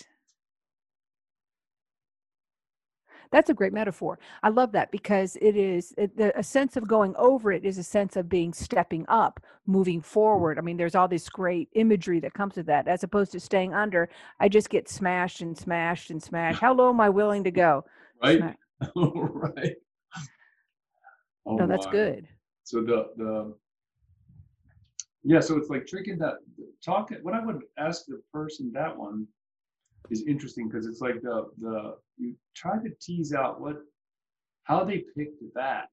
[3.31, 4.19] That's a great metaphor.
[4.43, 7.77] I love that because it is it, the, a sense of going over it is
[7.77, 10.57] a sense of being stepping up, moving forward.
[10.57, 13.73] I mean, there's all this great imagery that comes with that, as opposed to staying
[13.73, 14.09] under.
[14.41, 16.59] I just get smashed and smashed and smashed.
[16.59, 17.85] How low am I willing to go?
[18.21, 18.41] Right.
[18.95, 19.75] Right.
[21.45, 21.91] Oh no, that's my.
[21.91, 22.27] good.
[22.63, 23.53] So the the
[25.23, 26.35] yeah, so it's like tricking that
[26.83, 27.11] talk.
[27.21, 29.27] What I would ask the person that one
[30.09, 33.77] is interesting because it's like the the you try to tease out what
[34.63, 35.89] how they picked that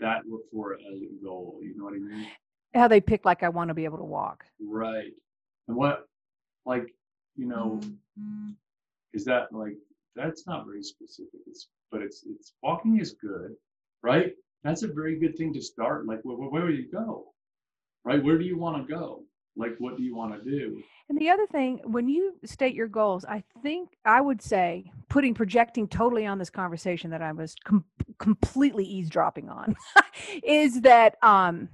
[0.00, 1.60] that for a goal.
[1.62, 2.26] You know what I mean?
[2.74, 4.44] How they pick like I want to be able to walk.
[4.60, 5.12] Right.
[5.68, 6.06] And what
[6.66, 6.92] like
[7.36, 7.80] you know
[9.12, 9.76] is that like
[10.14, 11.40] that's not very specific.
[11.46, 13.54] It's but it's it's walking is good,
[14.02, 14.32] right?
[14.64, 16.06] That's a very good thing to start.
[16.06, 17.32] Like where, where do you go?
[18.04, 18.22] Right?
[18.22, 19.24] Where do you want to go?
[19.56, 20.82] Like what do you want to do?
[21.08, 25.34] And the other thing, when you state your goals, I think I would say putting
[25.34, 27.84] projecting totally on this conversation that I was com-
[28.18, 29.74] completely eavesdropping on
[30.42, 31.68] is that um,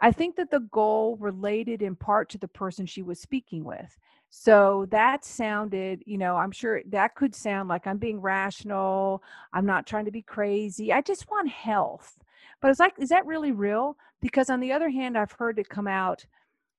[0.00, 3.98] I think that the goal related in part to the person she was speaking with.
[4.30, 9.22] So that sounded, you know, I'm sure that could sound like I'm being rational.
[9.52, 10.92] I'm not trying to be crazy.
[10.92, 12.18] I just want health.
[12.60, 13.96] But it's like, is that really real?
[14.20, 16.24] Because on the other hand, I've heard it come out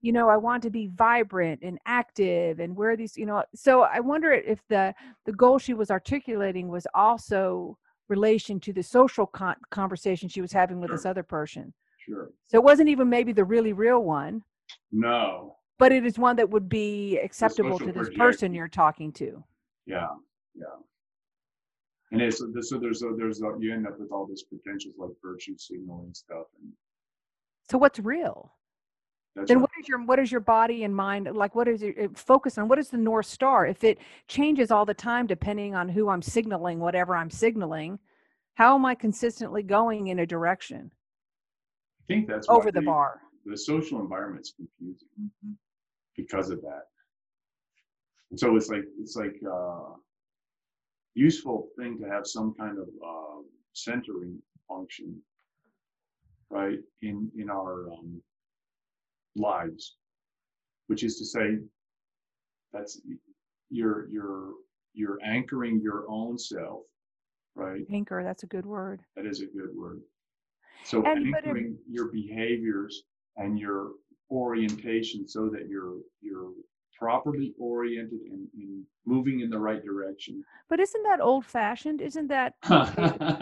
[0.02, 3.82] you know i want to be vibrant and active and wear these you know so
[3.82, 4.94] i wonder if the
[5.26, 10.52] the goal she was articulating was also relation to the social con- conversation she was
[10.52, 11.74] having with this other person
[12.06, 12.30] Sure.
[12.48, 14.42] so it wasn't even maybe the really real one
[14.92, 15.58] No.
[15.80, 19.44] But it is one that would be acceptable to this person you're talking to.
[19.88, 20.10] Yeah.
[20.54, 20.66] Yeah.
[22.12, 25.12] And it's so there's a, there's a, you end up with all this potentials like
[25.24, 26.72] virtue signaling stuff and
[27.70, 28.52] so what's real?
[29.36, 29.62] Then right.
[29.62, 32.68] what is your what is your body and mind like what is it focus on?
[32.68, 33.66] What is the north star?
[33.68, 38.00] If it changes all the time depending on who i'm signaling whatever i'm signaling
[38.56, 40.92] how am i consistently going in a direction?
[42.02, 43.22] I think that's over the we- bar.
[43.46, 45.54] the social environment's confusing mm-hmm.
[46.22, 46.84] Because of that.
[48.32, 49.94] And so it's like it's like uh,
[51.16, 53.42] useful thing to have some kind of uh,
[53.74, 55.20] centering function,
[56.50, 58.22] right, in in our um,
[59.36, 59.96] lives,
[60.88, 61.58] which is to say,
[62.74, 63.02] that's
[63.70, 64.52] you're you're
[64.94, 66.82] you're anchoring your own self,
[67.56, 67.86] right?
[67.92, 70.02] anchor that's a good word That is a good word.
[70.84, 73.04] So And- it- anchoring your behaviors
[73.38, 73.92] and your
[74.32, 76.52] orientation so that you're you're
[76.98, 80.44] properly oriented and, and moving in the right direction.
[80.70, 82.56] but isn't that old fashioned isn't that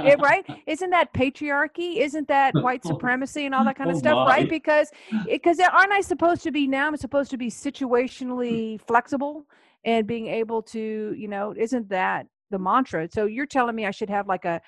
[0.05, 0.45] eh, right?
[0.67, 1.97] Isn't that patriarchy?
[1.97, 4.25] Isn't that white supremacy and all that kind of Oh stuff my.
[4.27, 4.49] right?
[4.49, 4.91] Because
[5.25, 9.45] because aren't i supposed to be now i'm supposed to be situationally flexible
[9.85, 13.09] and being able to you know isn't that the mantra?
[13.11, 14.61] So you're telling me i should have like a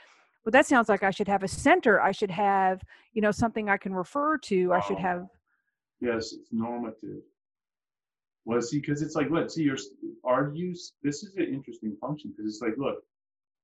[0.44, 2.02] well that sounds like i should have a center.
[2.02, 2.82] I should have
[3.14, 4.74] you know something i can refer to.
[4.74, 5.28] I should have
[6.02, 7.22] Yes, it's normative.
[8.46, 9.78] Well, see, because it's like, look, see, your
[10.24, 10.76] are you?
[11.04, 13.04] This is an interesting function because it's like, look,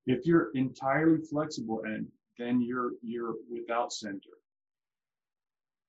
[0.06, 4.38] if you're entirely flexible and then you're you're without center.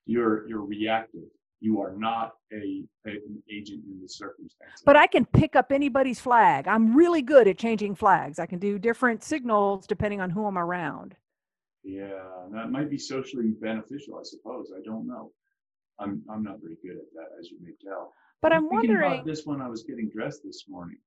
[0.07, 1.29] You're you're reactive.
[1.61, 4.83] You are not a, a an agent in the circumstance.
[4.85, 6.69] But I can pick up anybody's flag.
[6.69, 8.39] I'm really good at changing flags.
[8.39, 11.17] I can do different signals depending on who I'm around.
[11.83, 14.73] Yeah, that might be socially beneficial, I suppose.
[14.77, 15.33] I don't know.
[15.99, 18.13] I'm I'm not very good at that, as you may tell.
[18.43, 19.13] But I'm thinking wondering.
[19.13, 20.99] about this when I was getting dressed this morning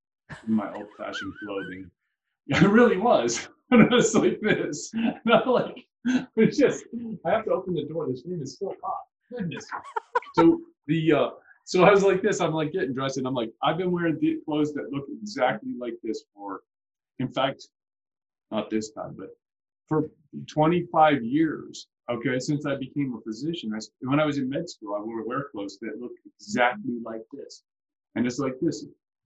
[0.47, 1.89] in my old-fashioned clothing.
[2.53, 3.47] I really was.
[3.71, 4.91] And I was like this.
[4.95, 5.85] I'm like,
[6.35, 6.85] it's just
[7.23, 8.07] I have to open the door.
[8.09, 9.01] This room is still hot.
[9.31, 9.63] Goodness.
[10.33, 11.29] so the uh
[11.65, 12.41] so I was like this.
[12.41, 15.75] I'm like getting dressed, and I'm like, I've been wearing the clothes that look exactly
[15.79, 16.61] like this for,
[17.19, 17.67] in fact,
[18.49, 19.27] not this time, but
[19.87, 20.09] for
[20.47, 21.85] 25 years.
[22.09, 25.23] Okay, since I became a physician, I, when I was in med school, I wore
[25.27, 27.63] wear clothes that looked exactly like this,
[28.15, 28.83] and it's like this,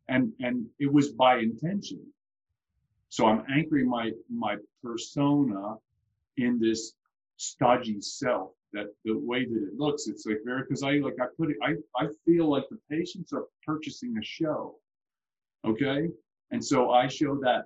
[0.09, 2.01] and and it was by intention.
[3.07, 5.75] So I'm anchoring my my persona
[6.35, 6.93] in this
[7.37, 8.51] stodgy self.
[8.73, 11.57] That the way that it looks, it's like very because I like I put it.
[11.63, 14.75] I I feel like the patients are purchasing a show.
[15.63, 16.09] Okay,
[16.51, 17.63] and so I show that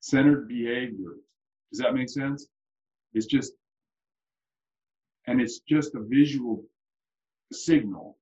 [0.00, 1.14] centered behavior.
[1.70, 2.48] Does that make sense?
[3.16, 3.54] It's just,
[5.26, 6.62] and it's just a visual
[7.50, 8.18] signal.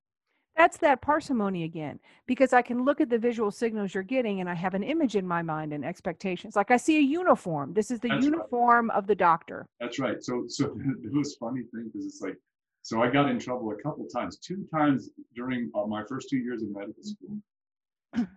[0.56, 4.48] That's that parsimony again, because I can look at the visual signals you're getting and
[4.48, 6.54] I have an image in my mind and expectations.
[6.54, 7.74] Like I see a uniform.
[7.74, 8.32] This is the That's right.
[8.34, 9.66] uniform of the doctor.
[9.80, 10.22] That's right.
[10.22, 10.66] So, so
[11.02, 12.36] it was a funny thing because it's like,
[12.82, 16.38] so I got in trouble a couple times, two times during uh, my first two
[16.38, 18.28] years of medical school.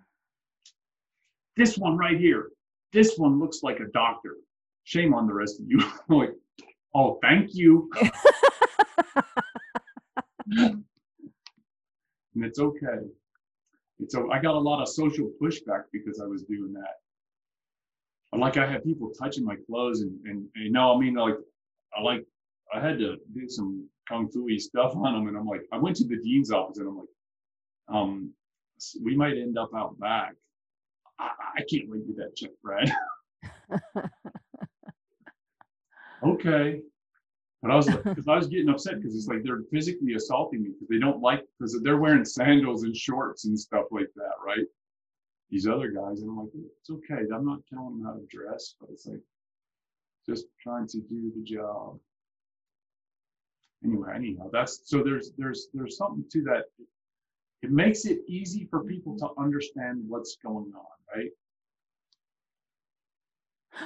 [1.56, 2.50] this one right here,
[2.94, 4.38] this one looks like a doctor.
[4.86, 5.80] Shame on the rest of you.
[6.10, 6.32] Like,
[6.98, 7.90] oh, thank you.
[10.52, 10.84] and
[12.36, 13.06] it's okay.
[14.00, 16.96] It's so I got a lot of social pushback because I was doing that.
[18.32, 21.14] And like I had people touching my clothes and, and, and you know, I mean,
[21.16, 21.36] like
[21.98, 22.26] I like
[22.74, 25.96] I had to do some kung fu stuff on them, and I'm like, I went
[25.98, 27.08] to the dean's office and I'm like,
[27.90, 28.34] um,
[29.04, 30.34] we might end up out back.
[31.20, 32.92] I, I can't wait to get that check, Brad.
[36.24, 36.82] okay.
[37.62, 40.70] But I was because I was getting upset because it's like they're physically assaulting me
[40.70, 44.66] because they don't like because they're wearing sandals and shorts and stuff like that, right?
[45.50, 47.24] These other guys, and I'm like, it's okay.
[47.34, 49.22] I'm not telling them how to dress, but it's like
[50.28, 52.00] just trying to do the job.
[53.84, 56.66] Anyway, anyhow, that's so there's there's there's something to that.
[57.64, 61.32] It makes it easy for people to understand what's going on, right?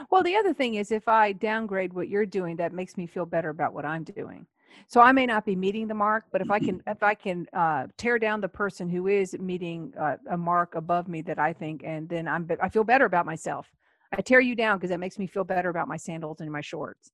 [0.09, 3.25] Well, the other thing is if I downgrade what you're doing, that makes me feel
[3.25, 4.45] better about what I'm doing.
[4.87, 7.45] So I may not be meeting the mark, but if I can if I can
[7.53, 11.53] uh, tear down the person who is meeting uh, a mark above me that I
[11.53, 13.67] think, and then I'm I feel better about myself.
[14.13, 16.61] I tear you down because that makes me feel better about my sandals and my
[16.61, 17.11] shorts.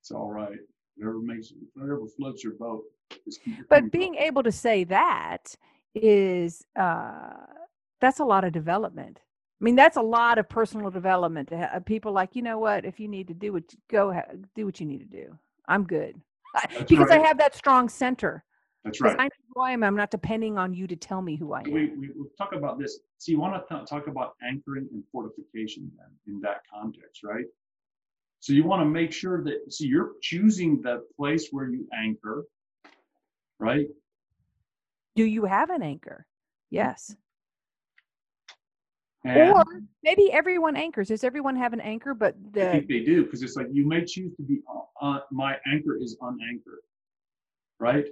[0.00, 0.58] It's all right.
[0.96, 2.84] Whatever makes whatever floats your boat.
[3.24, 5.54] Just keep your But being able to say that
[5.94, 7.46] is uh,
[8.00, 9.20] that's a lot of development.
[9.60, 11.48] I mean, that's a lot of personal development.
[11.48, 12.84] To have uh, people like, you know what?
[12.84, 15.38] If you need to do what, go ha- do what you need to do.
[15.66, 16.20] I'm good
[16.54, 18.44] That's because I have that strong center.
[18.84, 19.16] That's right.
[19.18, 19.82] I know who I am.
[19.82, 21.72] I'm not depending on you to tell me who I am.
[21.72, 23.00] we, we we'll talk about this.
[23.18, 27.46] So you want to talk about anchoring and fortification then in that context, right?
[28.40, 32.44] So you want to make sure that so you're choosing the place where you anchor,
[33.58, 33.88] right?
[35.16, 36.26] Do you have an anchor?
[36.66, 36.76] Mm-hmm.
[36.76, 37.16] Yes.
[39.26, 39.64] And Or
[40.04, 41.08] maybe everyone anchors.
[41.08, 42.14] Does everyone have an anchor?
[42.14, 44.60] But I think they do because it's like you may choose to be
[45.02, 46.84] uh, my anchor is unanchored,
[47.80, 48.06] right?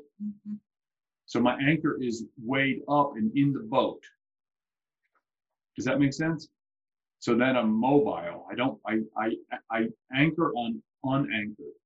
[1.27, 4.03] So my anchor is weighed up and in the boat.
[5.77, 6.49] Does that make sense?
[7.21, 8.47] So then I'm mobile.
[8.51, 8.79] I don't.
[8.87, 9.37] I I
[9.71, 11.79] I anchor on unanchored.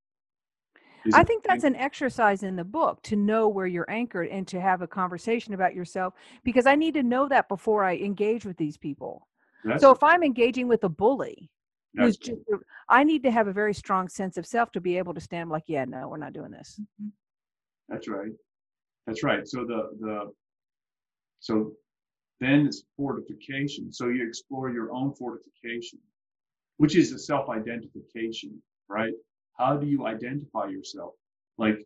[1.08, 4.46] Is I think that's an exercise in the book to know where you're anchored and
[4.48, 6.12] to have a conversation about yourself
[6.44, 9.26] because I need to know that before I engage with these people.
[9.64, 11.50] That's, So if I'm engaging with a bully
[11.96, 12.58] who's just, a-
[12.90, 15.48] I need to have a very strong sense of self to be able to stand
[15.48, 16.78] like, yeah, no, we're not doing this.
[16.78, 17.08] Mm-hmm.
[17.88, 18.32] that's right.
[19.06, 19.48] That's right.
[19.48, 20.30] So the the
[21.40, 21.72] so
[22.40, 23.90] then it's fortification.
[23.90, 25.98] So you explore your own fortification,
[26.76, 29.14] which is a self-identification, right?
[29.58, 31.14] How do you identify yourself?
[31.58, 31.78] Like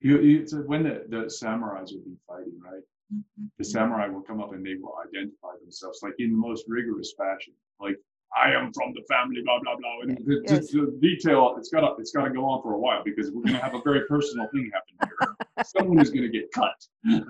[0.00, 2.82] you, when the, the samurais would be fighting, right?
[3.12, 3.46] Mm-hmm.
[3.58, 7.14] The samurai will come up and they will identify themselves like in the most rigorous
[7.16, 7.54] fashion.
[7.80, 7.96] Like
[8.36, 10.00] I am from the family, blah blah blah.
[10.02, 10.70] And the, Yes.
[10.70, 13.58] the, the detail it's gotta it's gotta go on for a while because we're gonna
[13.58, 15.64] have a very personal thing happen here.
[15.64, 16.76] Someone is gonna get cut.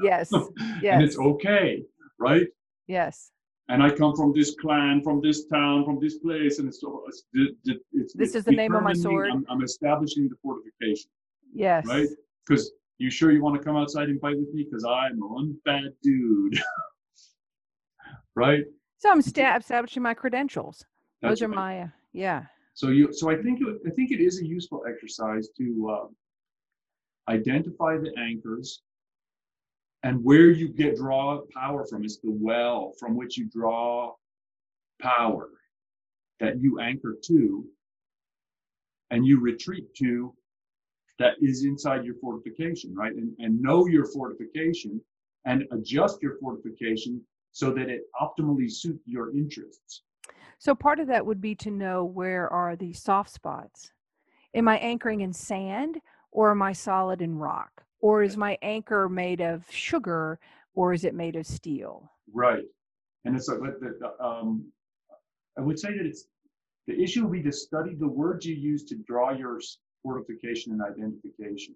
[0.03, 0.29] Yes.
[0.33, 0.33] yes,
[0.83, 1.83] and it's okay,
[2.19, 2.47] right?
[2.87, 3.31] Yes.
[3.71, 7.25] And I come from this clan, from this town, from this place, and it's, it's,
[7.35, 9.31] it's, it's This is the name of my sword.
[9.31, 11.09] I'm, I'm establishing the fortification,
[11.55, 11.87] Yes.
[11.87, 12.09] right?
[12.45, 14.65] Because you sure you want to come outside and fight with me?
[14.69, 16.61] Because I'm one bad dude,
[18.35, 18.65] right?
[18.99, 20.85] So I'm sta- establishing my credentials.
[21.23, 21.55] That's Those are right.
[21.57, 22.43] my, uh, yeah.
[22.75, 27.33] So you, so I think it, I think it is a useful exercise to uh,
[27.33, 28.83] identify the anchors
[30.03, 34.13] and where you get draw power from is the well from which you draw
[35.01, 35.51] power
[36.39, 37.65] that you anchor to
[39.11, 40.35] and you retreat to
[41.19, 43.13] that is inside your fortification, right?
[43.13, 45.01] And, and know your fortification
[45.45, 47.21] and adjust your fortification
[47.53, 50.03] so that it optimally suit your interests.
[50.59, 53.93] So part of that would be to know where are the soft spots.
[54.55, 55.99] Am I anchoring in sand
[56.31, 57.85] or am I solid in rock?
[58.01, 60.39] Or is my anchor made of sugar
[60.75, 62.11] or is it made of steel?
[62.33, 62.65] Right.
[63.25, 64.65] And it's like, the, the, um,
[65.59, 66.27] I would say that it's
[66.87, 69.61] the issue would be to study the words you use to draw your
[70.03, 71.75] fortification and identification.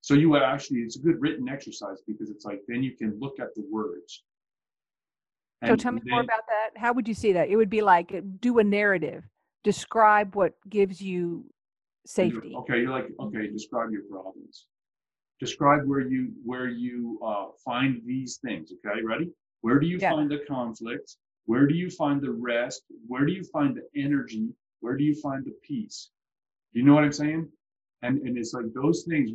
[0.00, 3.18] So you would actually, it's a good written exercise because it's like then you can
[3.18, 4.22] look at the words.
[5.66, 6.78] So tell me more about that.
[6.78, 7.48] How would you see that?
[7.48, 9.24] It would be like uh, do a narrative,
[9.62, 11.46] describe what gives you
[12.18, 12.54] and you're- safety.
[12.54, 14.66] Okay, you're like, okay, describe your problems.
[15.40, 18.72] Describe where you where you uh, find these things.
[18.72, 19.30] Okay, ready?
[19.62, 20.10] Where do you Yeah.
[20.12, 21.16] find the conflict?
[21.46, 22.84] Where do you find the rest?
[23.06, 24.48] Where do you find the energy?
[24.80, 26.10] Where do you find the peace?
[26.72, 27.48] You know what I'm saying?
[28.02, 29.30] And and it's like those things,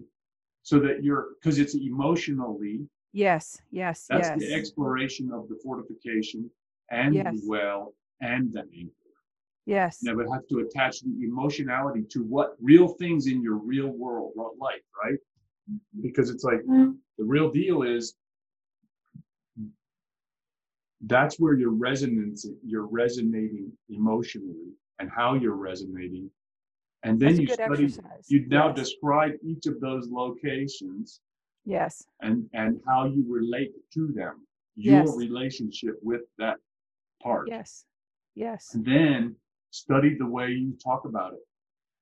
[0.64, 4.40] so that you're because it's emotionally Yes, yes, that's yes.
[4.40, 6.50] the exploration of the fortification
[6.92, 7.26] and Yes.
[7.34, 9.12] the well and the anchor.
[9.66, 10.02] yes.
[10.04, 14.32] Now, would have to attach the emotionality to what real things in your real world,
[14.36, 15.18] life, right?
[16.02, 16.98] Because it's like Mm.
[17.18, 18.16] the real deal is
[21.02, 26.30] that's where your resonance, you're resonating emotionally and how you're resonating.
[27.04, 28.26] And then That's you study, exercise.
[28.30, 28.76] you now yes.
[28.76, 31.22] describe each of those locations
[31.66, 32.04] yes.
[32.22, 34.46] and, and how you relate to them,
[34.76, 35.16] your Yes.
[35.18, 36.58] relationship with that
[37.24, 37.86] part Yes.
[38.36, 38.74] Yes.
[38.74, 39.36] and then
[39.72, 41.40] study the way you talk about it.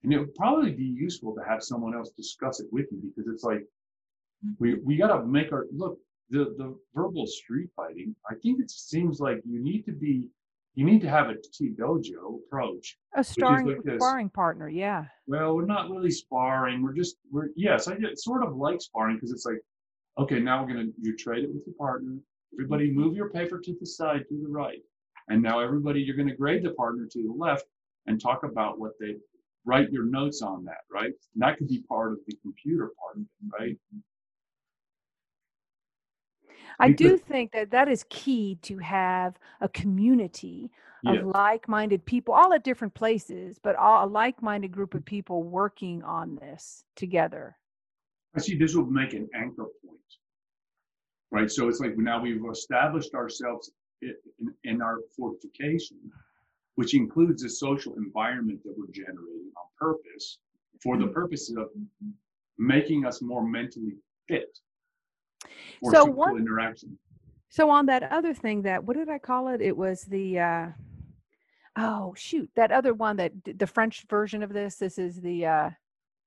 [0.03, 3.31] And it would probably be useful to have someone else discuss it with you because
[3.31, 4.51] it's like mm-hmm.
[4.59, 5.97] we we got to make our look
[6.29, 8.15] the the verbal street fighting.
[8.29, 10.27] I think it seems like you need to be
[10.75, 12.97] you need to have a T dojo approach.
[13.15, 14.69] A starring like sparring partner.
[14.69, 15.05] Yeah.
[15.25, 16.83] Well, we're not really sparring.
[16.83, 19.61] We're just we're yes, I get sort of like sparring because it's like
[20.19, 22.17] okay, now we're gonna you trade it with your partner.
[22.53, 22.99] Everybody mm-hmm.
[22.99, 24.79] move your paper to the side to the right.
[25.29, 27.65] And now everybody, you're going to grade the partner to the left
[28.05, 29.15] and talk about what they
[29.67, 31.11] write your notes on that, right?
[31.33, 33.27] And that could be part of the computer part of it,
[33.59, 33.77] right?
[36.79, 40.71] I do think that that is key to have a community
[41.05, 46.03] of like-minded people, all at different places, but all a like-minded group of people working
[46.03, 47.57] on this together.
[48.35, 49.99] I see this will make an anchor point,
[51.31, 51.49] right?
[51.49, 54.13] So it's like now we've established ourselves in,
[54.63, 55.97] in our fortification,
[56.77, 60.37] which includes the social environment that we're generating on purpose
[60.81, 61.69] for the purposes of
[62.59, 63.95] making us more mentally
[64.27, 64.59] fit
[65.81, 66.97] for So one- interaction.
[67.49, 69.59] So on that other thing that what did I call it?
[69.61, 70.67] It was the uh
[71.77, 74.75] oh shoot, that other one that the French version of this.
[74.75, 75.69] This is the uh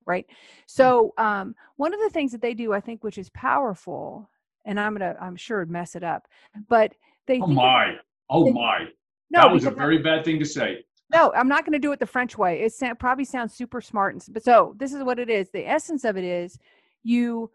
[0.05, 0.27] right.
[0.67, 4.29] So um one of the things that they do I think which is powerful
[4.65, 6.27] and I'm to I'm sure mess it up,
[6.69, 6.93] but
[7.27, 7.95] they Oh my!
[8.29, 8.87] Oh they- my!
[9.31, 10.85] No that was a very bad thing to say.
[11.13, 12.61] No, I'm not going to do it the French way.
[12.61, 15.51] It probably sounds super smart, and, but so this is what it is.
[15.51, 16.57] The essence of it is
[17.03, 17.51] you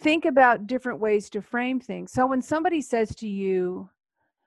[0.00, 2.12] think about different ways to frame things.
[2.12, 3.90] So when somebody says to you,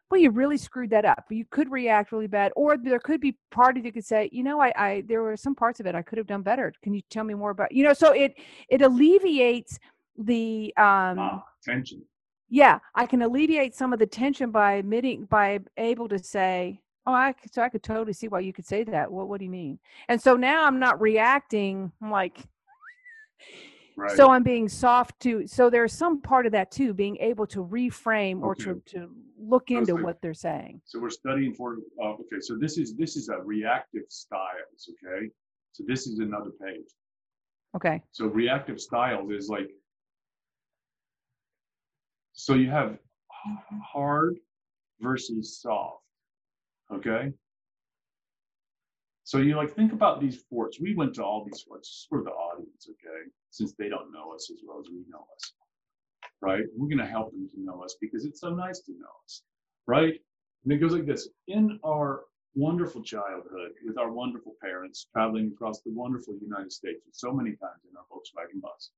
[0.10, 3.38] "Well, you really screwed that up," you could react really bad, or there could be
[3.52, 5.93] part of you could say, "You know, I, I there were some parts of it
[5.93, 6.74] I could have done better.
[6.82, 8.34] Can you tell me more about?" You know, so it
[8.70, 9.78] it alleviates
[10.18, 12.04] the um tension.
[12.50, 17.14] Yeah i can alleviate some of the tension by admitting by able to say oh
[17.14, 19.46] i could, so i could totally see why you could say that what, what do
[19.46, 19.80] you mean
[20.10, 22.38] and so now i'm not reacting I'm like
[23.98, 24.12] Right.
[24.18, 27.64] so i'm being soft to so there's some part of that too being able to
[27.66, 32.08] reframe or to, to look into like- what they're saying So we're studying for, uh,
[32.16, 35.30] okay, so this is, this is a reactive styles, okay?
[35.72, 36.89] So this is another page.
[37.78, 39.70] okay So reactive styles is like,
[42.36, 42.98] so you have
[43.82, 44.38] hard
[45.00, 46.04] versus soft,
[46.94, 47.32] okay?
[49.24, 50.80] So you like think about these forts.
[50.80, 53.30] We went to all these forts for the audience, okay?
[53.50, 55.54] Since they don't know us as well as we know us,
[56.42, 56.64] right?
[56.76, 59.42] We're gonna help them to know us because it's so nice to know us,
[59.88, 60.20] right?
[60.64, 65.82] And it goes like this: in our wonderful childhood with our wonderful parents traveling across
[65.82, 68.92] the wonderful United States so many times in our Volkswagen bus,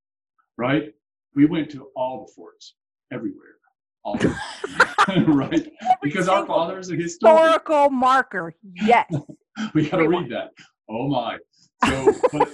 [0.58, 0.94] right?
[1.36, 2.76] We went to all the forts
[3.12, 3.56] everywhere.
[4.04, 4.18] All
[5.28, 5.68] right?
[6.02, 7.38] Because our father is a historian.
[7.38, 8.54] Historical marker.
[8.74, 9.14] Yes.
[9.74, 10.52] we got to read that.
[10.90, 11.38] Oh my.
[11.86, 12.50] So, but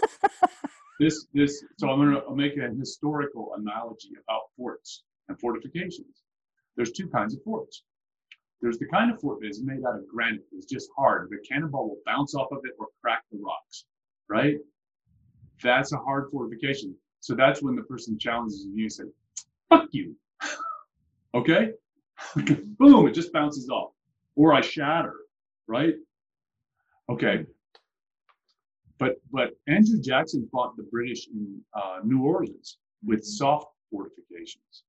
[0.99, 6.23] this, this, so I'm going to make a historical analogy about forts and fortifications.
[6.75, 7.83] There's two kinds of forts.
[8.61, 10.45] There's the kind of fort that is made out of granite.
[10.53, 11.29] It's just hard.
[11.29, 13.85] The cannonball will bounce off of it or crack the rocks,
[14.29, 14.55] right?
[15.61, 16.95] That's a hard fortification.
[17.19, 19.03] So that's when the person challenges you and you say,
[19.69, 20.15] fuck you.
[21.33, 21.71] Okay?
[22.35, 23.91] Boom, it just bounces off.
[24.35, 25.15] Or I shatter,
[25.67, 25.95] right?
[27.09, 27.45] Okay.
[28.99, 34.83] But but Andrew Jackson fought the British in uh, New Orleans with soft fortifications.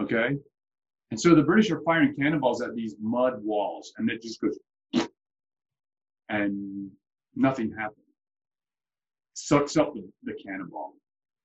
[0.00, 0.36] Okay.
[1.10, 4.58] And so the British are firing cannonballs at these mud walls, and it just goes,
[6.30, 6.90] and
[7.34, 7.98] nothing happens.
[9.34, 10.94] Sucks up the, the cannonball.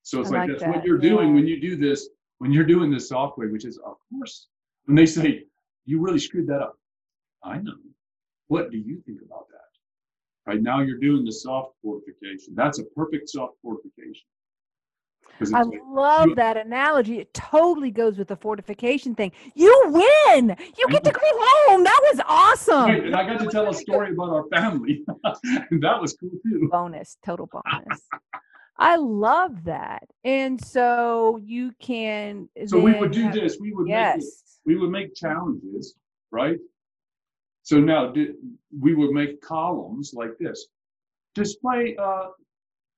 [0.04, 1.34] So it's like, like that's that, what you're doing yeah.
[1.34, 2.08] when you do this,
[2.40, 4.48] when you're doing this software, which is, of course,
[4.86, 5.44] when they say,
[5.86, 6.78] you really screwed that up.
[7.44, 7.74] I know.
[8.48, 10.52] What do you think about that?
[10.52, 12.54] Right now, you're doing the soft fortification.
[12.56, 14.26] That's a perfect soft fortification.
[15.54, 17.20] I like, love you- that analogy.
[17.20, 19.32] It totally goes with the fortification thing.
[19.56, 20.56] You win.
[20.78, 21.84] You get to go home.
[21.84, 22.90] That was awesome.
[22.90, 25.04] Wait, and I got to tell a story about our family.
[25.24, 26.70] that was cool too.
[26.72, 28.02] bonus, total bonus.
[28.80, 30.04] I love that.
[30.24, 32.50] And so you can.
[32.68, 33.58] So we would do have- this.
[33.60, 34.60] We would make it, Yes.
[34.66, 35.96] we would make challenges,
[36.32, 36.60] right?
[37.64, 38.14] So now
[38.80, 40.68] we would make columns like this.
[41.34, 42.30] Display, uh,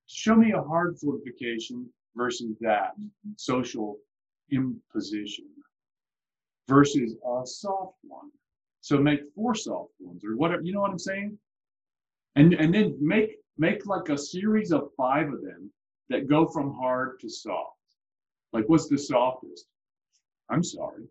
[0.07, 2.95] show me a hard fortification versus that
[3.37, 3.97] social
[4.51, 5.45] imposition
[6.67, 8.29] versus a soft one.
[8.81, 11.37] So make four soft ones or whatever, you know what I'm saying?
[12.35, 15.69] And, and then make, make like a series of five of them
[16.09, 17.75] that go from hard to soft.
[18.53, 19.65] Like what's the softest?
[20.49, 21.03] I'm sorry.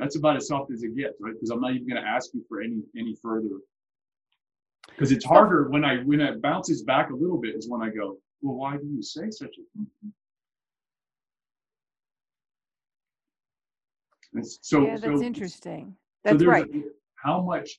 [0.00, 1.34] That's about as soft as it gets, right?
[1.34, 3.60] Because I'm not even going to ask you for any any further.
[4.88, 7.90] Because it's harder when I when it bounces back a little bit is when I
[7.90, 9.86] go, well, why do you say such a thing?
[14.32, 15.92] It's- so yeah, that's so- interesting.
[15.92, 16.74] so That's there's right.
[16.74, 17.78] a- how much?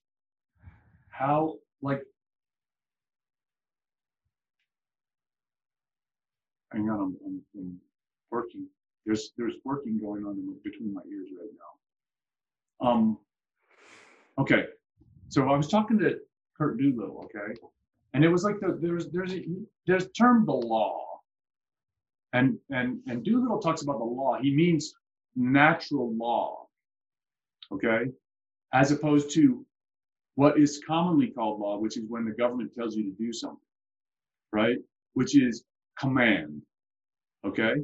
[1.10, 2.04] How like?
[6.74, 7.82] Hang on, I'm, I'm, I'm
[8.32, 8.68] working.
[9.06, 11.50] There's there's working going on between my ears right
[12.82, 12.90] now.
[12.90, 13.18] Um.
[14.40, 14.66] Okay,
[15.30, 16.18] so I was talking to
[16.58, 17.54] Curt Doolittle, okay,
[18.14, 19.46] and it was like the, there's there's a
[19.88, 21.20] there's term the law,
[22.34, 24.38] and and and Doolittle talks about the law.
[24.42, 24.94] He means
[25.36, 26.68] natural law,
[27.74, 28.12] okay,
[28.74, 29.66] as opposed to
[30.36, 33.60] what is commonly called law, which is when the government tells you to do something,
[34.54, 34.78] right?
[35.14, 35.64] Which is
[36.02, 36.62] command,
[37.46, 37.76] okay?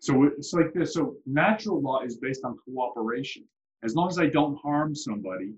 [0.00, 0.94] So it's like this.
[0.94, 3.44] So natural law is based on cooperation.
[3.82, 5.52] As long as I don't harm somebody,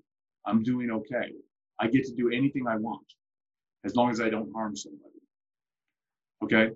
[0.47, 1.33] I'm doing okay.
[1.81, 3.07] I get to do anything I want,
[3.85, 5.21] as long as I don't harm somebody.
[6.45, 6.71] Okay?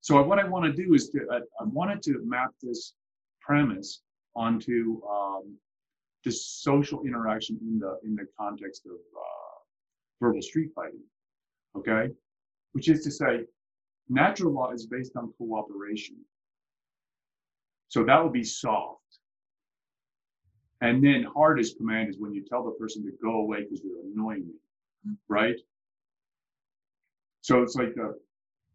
[0.00, 2.94] So what I want to do is to, I, I wanted to map this
[3.40, 4.02] premise
[4.34, 5.56] onto um,
[6.24, 9.56] this social interaction in the in the context of uh,
[10.20, 11.02] verbal street fighting.
[11.76, 12.12] Okay,
[12.72, 13.44] which is to say,
[14.08, 16.16] natural law is based on cooperation.
[17.88, 19.00] So that would be soft.
[20.80, 23.80] And then hard as command is when you tell the person to go away because
[23.82, 25.56] you're annoying me, right?
[27.40, 28.12] So it's like uh,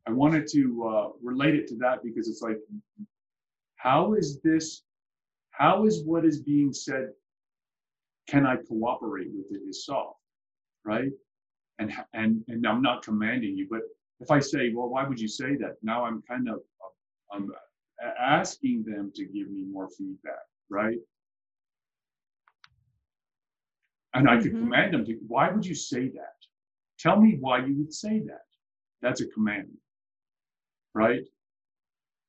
[0.07, 2.57] I wanted to uh, relate it to that because it's like,
[3.75, 4.83] how is this?
[5.51, 7.09] How is what is being said?
[8.27, 9.61] Can I cooperate with it?
[9.67, 10.17] Is soft,
[10.85, 11.11] right?
[11.79, 13.81] And and and I'm not commanding you, but
[14.21, 15.77] if I say, well, why would you say that?
[15.83, 16.61] Now I'm kind of
[17.33, 17.51] I'm
[18.19, 20.97] asking them to give me more feedback, right?
[24.13, 24.59] And I could Mhm.
[24.59, 26.35] command them to, why would you say that?
[26.99, 28.45] Tell me why you would say that.
[29.01, 29.69] That's a command,
[30.93, 31.25] right?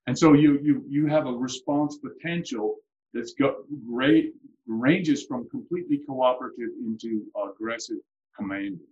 [0.06, 2.76] And so you you you have a response potential
[3.12, 3.54] that's got
[3.86, 4.34] great
[4.66, 7.98] ranges from completely cooperative into aggressive
[8.36, 8.91] commanding,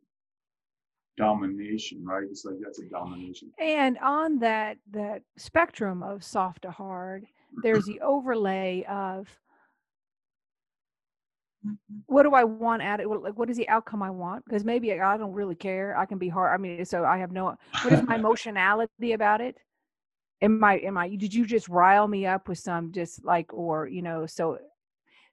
[1.20, 2.24] domination, right?
[2.24, 3.50] It's like that's a domination.
[3.58, 7.26] And on that that spectrum of soft to hard,
[7.62, 9.28] there's the overlay of
[12.06, 13.08] what do I want at it?
[13.08, 14.44] Like, what is the outcome I want?
[14.44, 15.96] Because maybe I don't really care.
[15.96, 16.54] I can be hard.
[16.54, 17.56] I mean, so I have no.
[17.82, 19.58] What is my emotionality about it?
[20.40, 20.78] Am I?
[20.78, 21.08] Am I?
[21.14, 24.58] Did you just rile me up with some just like, or you know, so,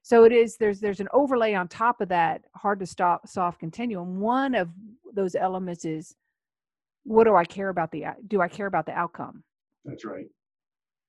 [0.08, 0.56] so it is.
[0.56, 4.20] There's there's an overlay on top of that hard to stop soft continuum.
[4.20, 4.70] One of
[5.12, 6.16] those elements is,
[7.04, 8.06] what do I care about the?
[8.26, 9.44] Do I care about the outcome?
[9.84, 10.24] That's right.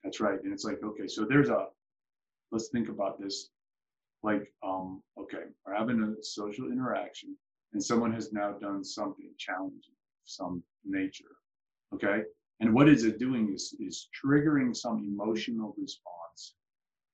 [0.04, 0.38] That's right.
[0.44, 1.68] And it's like, okay, so there's a.
[2.52, 3.52] Let's think about this
[4.22, 7.38] like um, okay we're having a social interaction
[7.72, 9.96] and someone has now done something challenging
[10.26, 11.38] some nature
[11.94, 12.24] okay
[12.60, 16.56] and what is it doing is is triggering some emotional response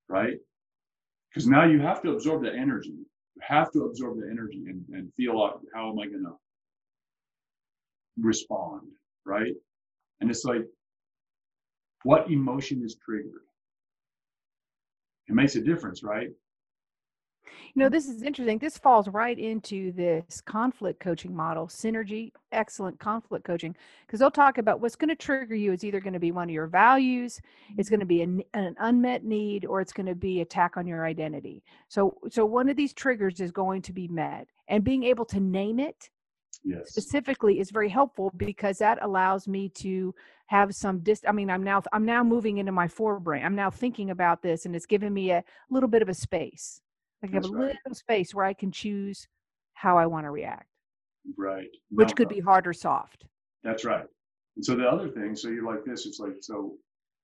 [0.09, 0.39] right
[1.35, 2.91] because now you have to absorb the energy.
[2.91, 6.35] You have to absorb the energy and, and feel out how am i going to
[8.17, 8.83] respond
[9.25, 9.53] right?
[10.21, 10.61] And it's like
[12.03, 13.41] what emotion is triggered?
[15.27, 16.29] It makes a difference right
[17.73, 18.57] you know, this is interesting.
[18.57, 23.75] This falls right into this conflict coaching model, synergy, excellent conflict coaching,
[24.05, 26.49] because they'll talk about what's going to trigger you is either going to be one
[26.49, 27.39] of your values,
[27.77, 27.93] it's mm-hmm.
[27.95, 31.05] going to be an, an unmet need, or it's going to be attack on your
[31.05, 31.63] identity.
[31.87, 35.39] So, so one of these triggers is going to be met, and being able to
[35.39, 36.09] name it
[36.65, 36.89] yes.
[36.89, 40.13] specifically is very helpful because that allows me to
[40.47, 43.69] have some dis i mean i'm now i'm now moving into my forebrain i'm now
[43.69, 46.81] thinking about this and it's giving me a little bit of a space
[47.23, 47.75] I have a right.
[47.85, 49.27] little space where I can choose
[49.73, 50.67] how I want to react.
[51.37, 51.67] Right.
[51.89, 53.25] Which no, could be hard or soft.
[53.63, 54.05] That's right.
[54.55, 56.77] And so the other thing, so you're like this, it's like so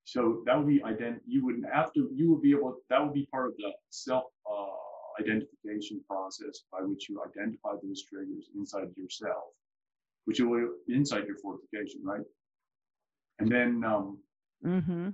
[0.06, 3.14] so that would be ident you wouldn't have to you would be able that would
[3.14, 8.88] be part of the self uh, identification process by which you identify those triggers inside
[8.96, 9.44] yourself,
[10.26, 12.26] which will inside your fortification, right?
[13.40, 14.20] And then um,
[14.66, 15.10] mm-hmm.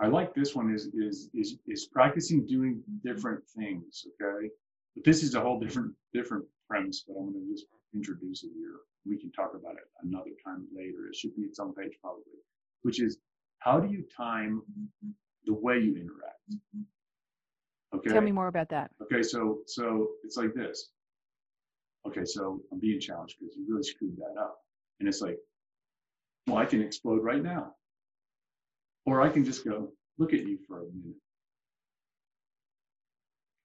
[0.00, 4.06] I like this one is is is is practicing doing different things.
[4.22, 4.48] Okay,
[4.94, 7.04] but this is a whole different different premise.
[7.06, 8.76] But I'm going to just introduce it here.
[9.06, 11.08] We can talk about it another time later.
[11.08, 12.22] It should be its own page probably.
[12.82, 13.18] Which is
[13.58, 14.62] how do you time
[15.46, 16.86] the way you interact?
[17.94, 18.10] Okay.
[18.10, 18.90] Tell me more about that.
[19.02, 20.90] Okay, so so it's like this.
[22.06, 24.58] Okay, so I'm being challenged because you really screwed that up,
[25.00, 25.38] and it's like,
[26.46, 27.74] well, I can explode right now.
[29.06, 31.16] Or I can just go, look at you for a minute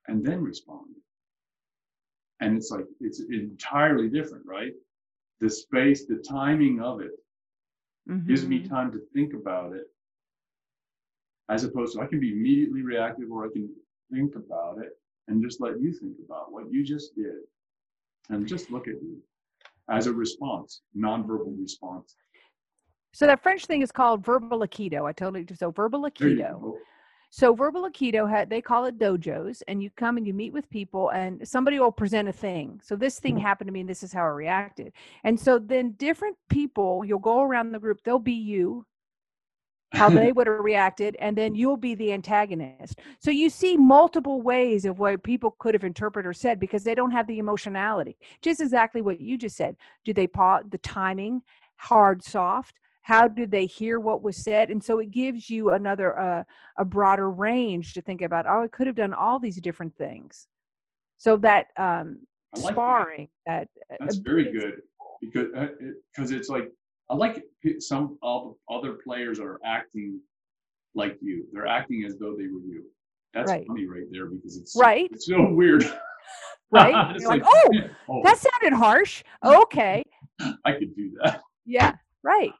[0.07, 0.95] and then respond.
[2.39, 4.73] And it's like, it's entirely different, right?
[5.39, 7.11] The space, the timing of it
[8.09, 8.27] mm-hmm.
[8.27, 8.73] gives me mm-hmm.
[8.73, 9.85] time to think about it
[11.49, 13.69] as opposed to I can be immediately reactive or I can
[14.11, 14.91] think about it
[15.27, 17.35] and just let you think about what you just did
[18.29, 19.21] and just look at you
[19.89, 22.15] as a response, nonverbal response.
[23.13, 25.07] So that French thing is called verbal aikido.
[25.07, 26.73] I told you so verbal aikido.
[27.29, 30.69] So verbal aikido had they call it dojos, and you come and you meet with
[30.71, 32.81] people, and somebody will present a thing.
[32.83, 33.45] So this thing mm-hmm.
[33.45, 34.93] happened to me, and this is how I reacted.
[35.23, 38.01] And so then different people, you'll go around the group.
[38.03, 38.85] They'll be you,
[39.91, 42.99] how they would have reacted, and then you'll be the antagonist.
[43.19, 46.95] So you see multiple ways of what people could have interpreted or said because they
[46.95, 48.17] don't have the emotionality.
[48.41, 49.75] Just exactly what you just said.
[50.03, 51.43] Do they pause the timing,
[51.77, 52.79] hard, soft?
[53.03, 54.69] How did they hear what was said?
[54.69, 56.43] And so it gives you another uh,
[56.77, 60.47] a broader range to think about oh i could have done all these different things.
[61.17, 62.19] So that um
[62.55, 64.75] like sparring that, that uh, that's very good
[65.21, 65.47] because
[66.15, 66.69] because uh, it, it's like
[67.09, 67.43] i like
[67.79, 70.19] some other players are acting
[70.95, 71.45] like you.
[71.51, 72.83] They're acting as though they were you.
[73.33, 73.65] That's right.
[73.67, 75.09] funny right there because it's right.
[75.11, 75.83] it's so weird.
[76.71, 77.19] Right?
[77.19, 77.69] You're like, like oh,
[78.09, 78.21] oh.
[78.23, 79.23] that sounded harsh.
[79.45, 80.03] Okay.
[80.65, 81.41] I could do that.
[81.67, 81.93] Yeah
[82.23, 82.51] Right.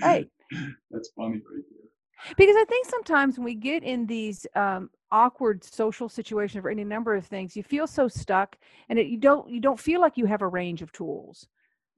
[0.00, 0.28] Right.
[0.90, 2.34] That's funny right there.
[2.36, 6.84] Because I think sometimes when we get in these um, awkward social situations for any
[6.84, 8.56] number of things, you feel so stuck,
[8.88, 11.46] and it, you don't you don't feel like you have a range of tools.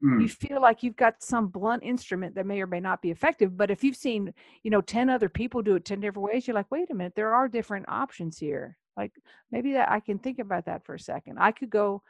[0.04, 0.22] Mm.
[0.22, 3.56] You feel like you've got some blunt instrument that may or may not be effective.
[3.56, 4.32] But if you've seen,
[4.62, 7.14] you know, 10 other people do it 10 different ways, you're like, wait a minute,
[7.16, 8.76] there are different options here.
[8.96, 9.12] Like
[9.50, 11.38] maybe that I can think about that for a second.
[11.38, 12.02] I could go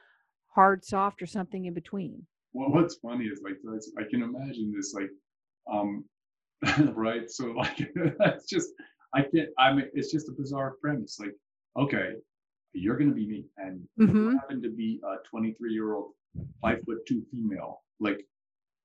[0.48, 3.56] hard, soft, or something in between well, what's funny is like
[3.98, 5.10] I can imagine this like,
[5.70, 6.04] um,
[6.94, 7.30] right?
[7.30, 7.78] So like
[8.18, 8.70] that's just
[9.14, 9.48] I can't.
[9.58, 11.18] I mean, it's just a bizarre premise.
[11.18, 11.34] Like,
[11.78, 12.12] okay,
[12.72, 14.16] you're gonna be me, and mm-hmm.
[14.16, 16.12] you happen to be a 23 year old,
[16.60, 17.82] five foot two female.
[18.00, 18.20] Like,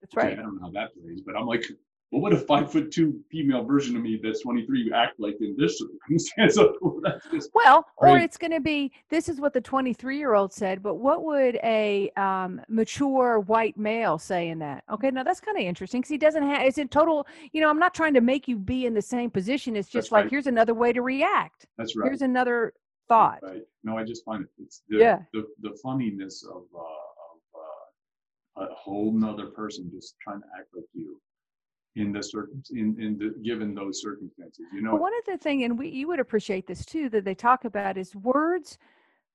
[0.01, 0.33] that's right.
[0.33, 1.65] Okay, I don't know how that plays, but I'm like,
[2.13, 5.55] well, what a five foot two female version of me that's 23 act like in
[5.57, 6.59] this circumstance?
[7.55, 10.95] well, or it's going to be this is what the 23 year old said, but
[10.95, 14.83] what would a um, mature white male say in that?
[14.91, 16.61] Okay, now that's kind of interesting because he doesn't have.
[16.61, 17.25] It's in total.
[17.51, 19.75] You know, I'm not trying to make you be in the same position.
[19.75, 20.31] It's just that's like right.
[20.31, 21.65] here's another way to react.
[21.79, 22.05] That's right.
[22.05, 22.73] Here's another
[23.07, 23.39] thought.
[23.41, 23.63] Right.
[23.83, 25.19] No, I just find it, it's the, Yeah.
[25.33, 30.67] the, the funniness of, uh, of uh, a whole nother person just trying to act
[30.75, 31.19] like you
[31.95, 34.65] in the circum in, in the given those circumstances.
[34.73, 37.35] You know, one of the thing, and we you would appreciate this too, that they
[37.35, 38.77] talk about is words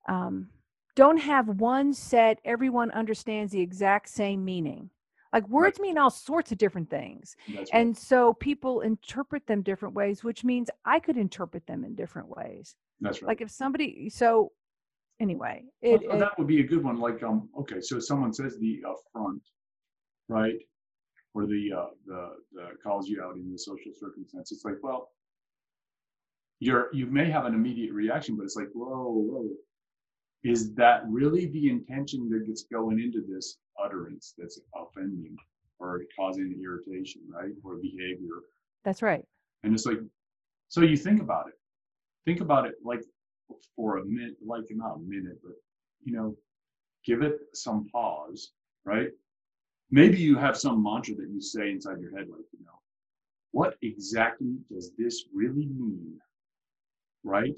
[0.08, 0.48] um,
[0.96, 2.40] don't have one set.
[2.44, 4.90] Everyone understands the exact same meaning.
[5.32, 7.68] Like words mean all sorts of different things, right.
[7.72, 12.28] and so people interpret them different ways, which means I could interpret them in different
[12.28, 12.76] ways.
[13.00, 13.28] That's right.
[13.28, 14.52] Like if somebody, so
[15.20, 16.98] anyway, it, so it that would be a good one.
[16.98, 19.42] Like, um, okay, so someone says the affront,
[20.28, 20.56] right?
[21.34, 24.50] Or the uh, the the calls you out in the social circumstance.
[24.50, 25.10] It's like, well,
[26.60, 29.48] you're you may have an immediate reaction, but it's like, whoa, whoa,
[30.42, 35.36] is that really the intention that gets going into this utterance that's offending
[35.78, 38.42] or causing irritation, right, or behavior?
[38.84, 39.24] that's right.
[39.64, 39.98] And it's like,
[40.68, 41.54] so you think about it.
[42.24, 43.02] Think about it like
[43.76, 45.52] for a minute, like not a minute, but
[46.04, 46.36] you know,
[47.04, 48.52] give it some pause,
[48.84, 49.08] right?
[49.90, 52.80] Maybe you have some mantra that you say inside your head, like, you know,
[53.52, 56.18] what exactly does this really mean?
[57.24, 57.54] Right?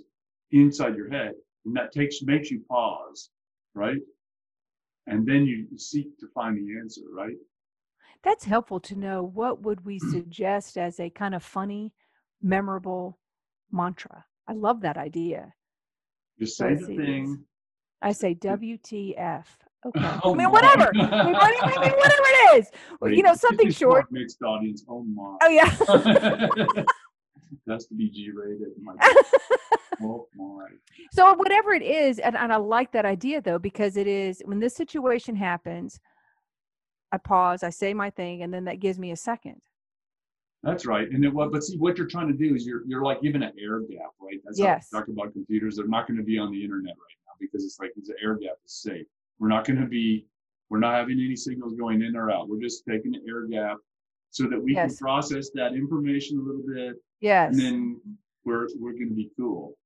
[0.53, 1.33] Inside your head.
[1.65, 3.31] And that takes makes you pause,
[3.75, 4.01] right?
[5.07, 7.37] And then you seek to find the answer, right?
[8.23, 9.23] That's helpful to know.
[9.23, 10.11] What would we mm.
[10.11, 11.93] suggest as a kind of funny,
[12.43, 13.19] memorable
[13.73, 14.25] mantra?
[14.47, 15.53] I love that idea.
[16.39, 17.45] Just say the thing.
[18.03, 19.45] I say WTF.
[19.87, 20.01] Okay.
[20.23, 20.51] Oh I mean, my.
[20.51, 20.91] whatever.
[20.95, 22.71] I mean, what- I mean, whatever it is.
[23.17, 24.07] You know, something short.
[24.11, 24.85] Mixed audience.
[24.89, 25.37] Oh my.
[25.43, 26.85] Oh, yeah.
[27.67, 28.69] That's to be G rated.
[28.81, 28.95] My
[30.03, 30.67] oh my.
[31.13, 34.61] so, whatever it is, and, and I like that idea though, because it is when
[34.61, 35.99] this situation happens,
[37.11, 39.57] I pause, I say my thing, and then that gives me a second.
[40.63, 41.11] That's right.
[41.11, 41.33] And then?
[41.35, 44.13] But see, what you're trying to do is you're you're like giving an air gap,
[44.21, 44.39] right?
[44.45, 44.89] That's Yes.
[44.91, 45.77] talk about computers.
[45.77, 48.35] They're not going to be on the internet right now because it's like the air
[48.37, 49.07] gap is safe.
[49.41, 50.27] We're not going to be.
[50.69, 52.49] We're not having any signals going in or out.
[52.49, 53.79] We're just taking an air gap
[54.31, 54.99] so that we Yes.
[54.99, 57.51] can process that information a little bit, Yes.
[57.53, 58.01] and then
[58.45, 59.77] we're we're going to be cool.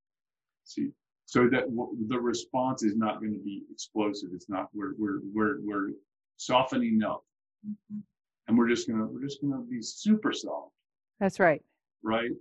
[0.65, 0.91] See,
[1.25, 4.31] so that w- the response is not going to be explosive.
[4.35, 4.69] It's not.
[4.75, 5.91] We're we're we're we're
[6.37, 7.25] softening up,
[7.67, 8.01] mm-hmm.
[8.49, 10.73] and we're just gonna we're just gonna be super soft,
[11.21, 11.63] That's right.
[12.03, 12.33] right?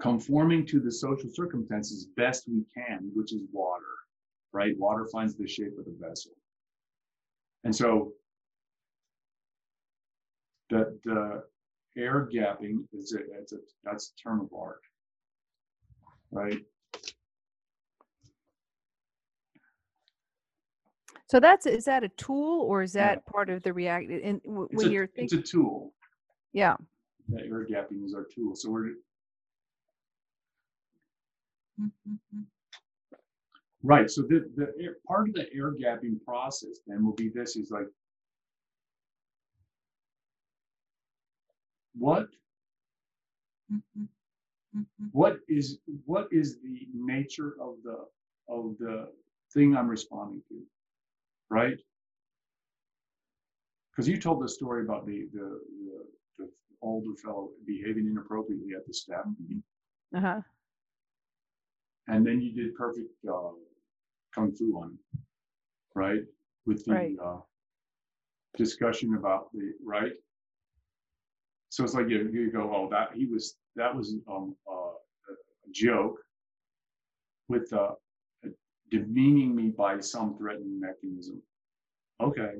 [0.00, 3.84] Conforming to the social circumstances best we can, which is water,
[4.52, 4.76] right?
[4.78, 6.32] Water finds the shape of the vessel,
[7.64, 8.12] and so
[10.70, 11.42] the the
[11.96, 14.82] air gapping is a, it's a that's a term of art,
[16.30, 16.60] right?
[21.28, 23.16] So that's is that a tool or is Yeah.
[23.16, 24.10] that part of the react?
[24.10, 25.94] And w- It's when a, you're it's a tool.
[26.52, 26.76] yeah,
[27.28, 28.56] That air gapping is our tool.
[28.56, 28.82] So we're
[31.80, 32.59] mm-hmm, mm-hmm.
[33.82, 34.10] Right.
[34.10, 37.70] So the the air, part of the air gapping process then will be this is
[37.70, 37.86] like
[41.94, 42.28] what
[45.12, 47.98] what is what is the nature of the
[48.48, 49.08] of the
[49.54, 50.60] thing I'm responding to,
[51.50, 51.76] right?
[53.92, 56.04] Because you told the story about the the, the
[56.38, 56.50] the
[56.82, 59.62] older fellow behaving inappropriately at the staff meeting,
[60.16, 60.40] uh huh,
[62.08, 63.50] and then you did perfect uh,
[64.34, 64.98] kung fu on,
[65.94, 66.20] right?
[66.66, 67.16] With the Right.
[67.22, 67.40] uh,
[68.56, 70.12] discussion about the right.
[71.70, 74.94] So it's like you, you go, oh, that he was that was um, uh,
[75.30, 76.18] a joke
[77.48, 77.92] with uh,
[78.90, 81.40] demeaning me by some threatening mechanism.
[82.20, 82.54] Okay,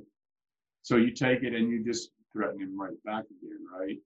[0.83, 3.99] so you take it and you just threaten him right back again, right?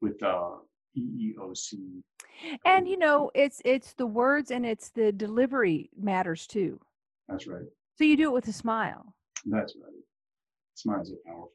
[0.00, 0.56] With uh,
[0.96, 2.02] EEOC.
[2.64, 6.80] and you know it's it's the words and it's the delivery matters too.
[7.28, 7.66] That's right.
[7.96, 9.14] So you do it with a smile.
[9.46, 9.92] That's right.
[10.74, 11.52] Smiles are powerful.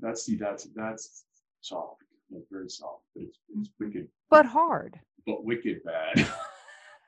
[0.00, 1.24] That's see, that's that's
[1.60, 2.02] soft.
[2.30, 4.98] That's very soft, but it's it's wicked, but hard.
[5.26, 6.28] but wicked bad.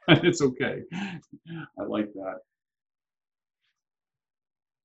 [0.25, 0.81] it's okay.
[1.79, 2.39] I like that.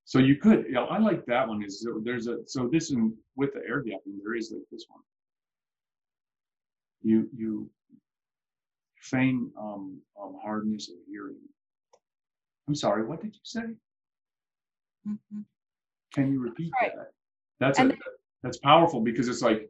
[0.03, 1.63] So you could, yeah, I like that one.
[1.63, 4.99] Is there's a so this and with the air gapping, there is like this one.
[7.03, 7.69] You you
[8.99, 11.37] feign um, um hardness of hearing.
[12.67, 13.61] I'm sorry, what did you say?
[15.07, 15.41] Mm-hmm.
[16.13, 16.91] Can you repeat right.
[16.95, 17.11] that?
[17.59, 17.91] That's a,
[18.41, 19.69] that's powerful because it's like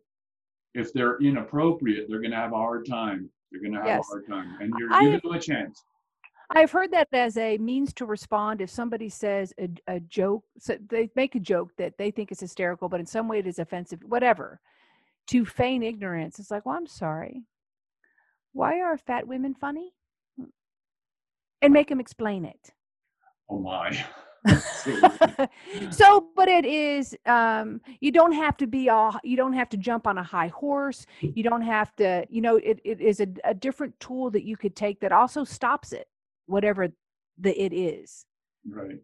[0.74, 3.30] if they're inappropriate, they're gonna have a hard time.
[3.52, 4.06] They're gonna have Yes.
[4.10, 5.84] a hard time, and you're giving them a chance.
[6.50, 10.78] I've heard that as a means to respond if somebody says a, a joke, so
[10.90, 13.60] they make a joke that they think is hysterical, but in some way it is
[13.60, 14.60] offensive, whatever.
[15.28, 17.44] To feign ignorance, it's like, well, I'm sorry.
[18.52, 19.94] Why are fat women funny?
[21.64, 22.74] and make them explain it.
[23.50, 24.06] Oh my.
[25.90, 29.78] so but it is um you don't have to be all you don't have to
[29.78, 31.06] jump on a high horse.
[31.22, 34.58] You don't have to you know it, it is a, a different tool that you
[34.58, 36.08] could take that also stops it
[36.48, 36.90] whatever
[37.40, 38.26] the it is.
[38.70, 39.00] Right.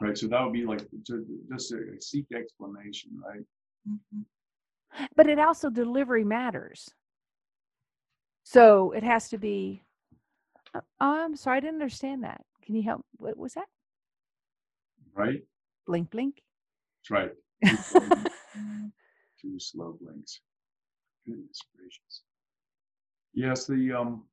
[0.00, 3.44] Right so that would be like to just a seek explanation right?
[3.88, 5.06] Mm-hmm.
[5.16, 6.88] but it also delivery matters.
[8.44, 9.82] So it has to be
[10.74, 13.66] uh, oh, i'm sorry i didn't understand that can you help what was that
[15.14, 15.42] right?
[15.86, 16.42] Blink, blink.
[17.02, 17.30] That's right.
[19.40, 20.40] Two slow blinks.
[21.26, 22.22] Goodness gracious.
[23.32, 24.24] Yes, the um,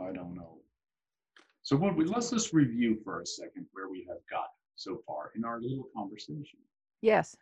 [0.00, 0.58] I don't know.
[1.62, 5.30] So what we let's just review for a second where we have got so far
[5.36, 6.58] in our little conversation.
[7.00, 7.36] Yes.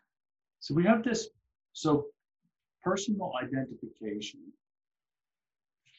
[0.61, 1.29] So we have this.
[1.73, 2.07] So
[2.83, 4.41] personal identification.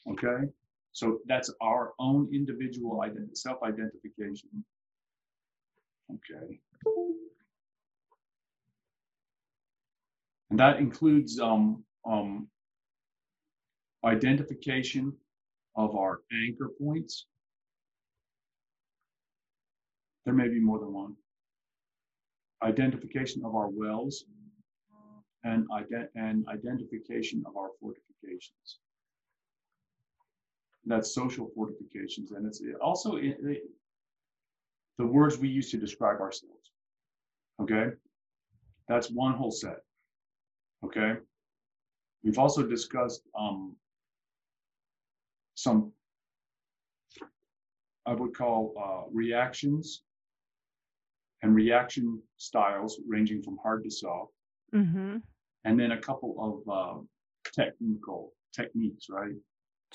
[0.08, 0.48] Okay.
[0.94, 4.64] So that's our own individual ident- self-identification.
[6.14, 6.60] Okay.
[10.50, 12.46] And that includes um, um,
[14.04, 15.12] identification
[15.74, 17.26] of our anchor points.
[20.24, 21.16] There may be more than one.
[22.62, 24.24] Identification of our wells
[25.42, 28.78] and, ident- and identification of our fortifications.
[30.86, 32.32] That's social fortifications.
[32.32, 33.62] And it's also, it, it,
[34.98, 36.70] the words we use to describe ourselves.
[37.60, 37.86] Okay?
[38.88, 39.78] That's one whole set.
[40.84, 41.14] Okay?
[42.22, 43.76] We've also discussed um,
[45.54, 45.92] some,
[48.06, 50.02] I would call uh, reactions
[51.42, 54.32] and reaction styles ranging from hard to soft.
[54.74, 55.16] Mm-hmm.
[55.64, 57.00] And then a couple of uh,
[57.52, 59.34] technical techniques, right?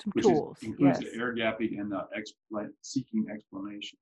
[0.02, 0.58] Some Which tools.
[0.62, 1.12] Is, includes yes.
[1.12, 3.98] the air gapping and the expl- seeking explanation.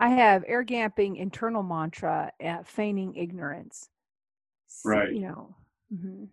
[0.00, 3.88] I have air gapping internal mantra at feigning ignorance.
[4.66, 5.12] So, right.
[5.12, 5.56] You know.
[5.94, 6.24] Mm-hmm.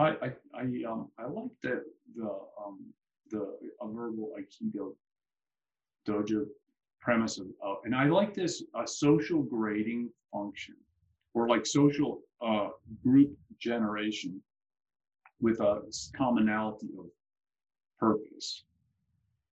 [0.00, 1.84] I I I um I like that
[2.16, 2.92] the um
[3.30, 4.94] the a verbal aikido
[6.08, 6.46] dojo
[7.00, 10.76] premise of uh, and I like this a social grading function
[11.34, 12.68] or like social uh
[13.04, 14.42] group generation
[15.40, 15.82] with a
[16.16, 17.06] commonality of
[18.00, 18.64] purpose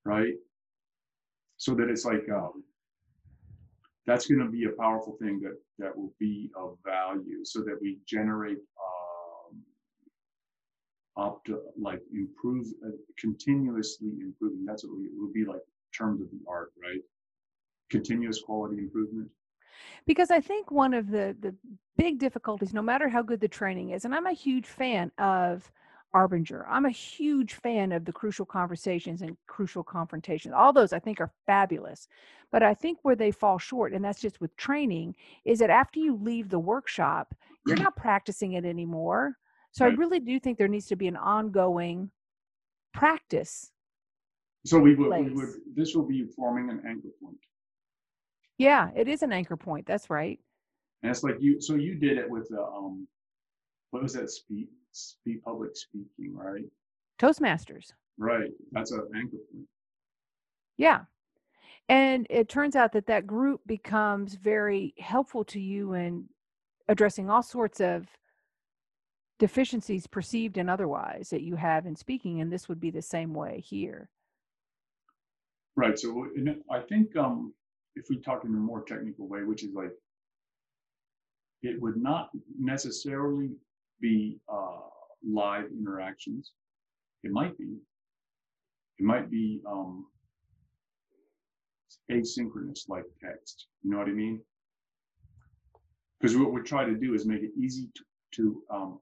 [0.08, 0.34] right?
[1.58, 2.64] So that it's like um
[4.06, 7.78] that's going to be a powerful thing that that will be of value so that
[7.80, 9.62] we generate um,
[11.22, 14.64] up to like improve uh, continuously improving.
[14.64, 15.60] That's what we, it will be like
[15.96, 17.02] terms of the art right?
[17.90, 19.28] Continuous quality improvement.
[20.06, 21.54] Because i think one of the the
[21.96, 25.70] big difficulties no matter how good the training is and i'm a huge fan of
[26.14, 26.64] Arbinger.
[26.68, 30.54] I'm a huge fan of the crucial conversations and crucial confrontations.
[30.56, 32.08] All those I think are fabulous.
[32.50, 36.00] But I think where they fall short, and that's just with training, is that after
[36.00, 37.34] you leave the workshop,
[37.66, 39.36] you're not practicing it anymore.
[39.72, 39.92] So right.
[39.92, 42.10] I really do think there needs to be an ongoing
[42.94, 43.70] practice.
[44.64, 47.36] So we would, we would this will be forming an anchor point.
[48.56, 49.86] Yeah, it is an anchor point.
[49.86, 50.38] That's right.
[51.02, 53.06] And it's like you so you did it with the um
[53.90, 56.64] what was that speed speak public speaking, right?
[57.20, 57.92] Toastmasters.
[58.18, 58.50] Right.
[58.72, 59.66] That's an anchor point.
[60.76, 61.00] Yeah.
[61.88, 66.28] And it turns out that that group becomes very helpful to you in
[66.88, 68.06] addressing all sorts of
[69.38, 72.40] deficiencies, perceived and otherwise, that you have in speaking.
[72.40, 74.10] And this would be the same way here.
[75.76, 75.98] Right.
[75.98, 76.26] So
[76.70, 77.54] I think um,
[77.94, 79.92] if we talk in a more technical way, which is like,
[81.62, 83.50] it would not necessarily
[84.00, 84.80] be uh,
[85.26, 86.52] live interactions.
[87.24, 87.76] It might be.
[88.98, 90.06] It might be um,
[92.10, 93.66] asynchronous like text.
[93.82, 94.40] You know what I mean?
[96.20, 98.98] Because what we try to do is make it easy to, to um,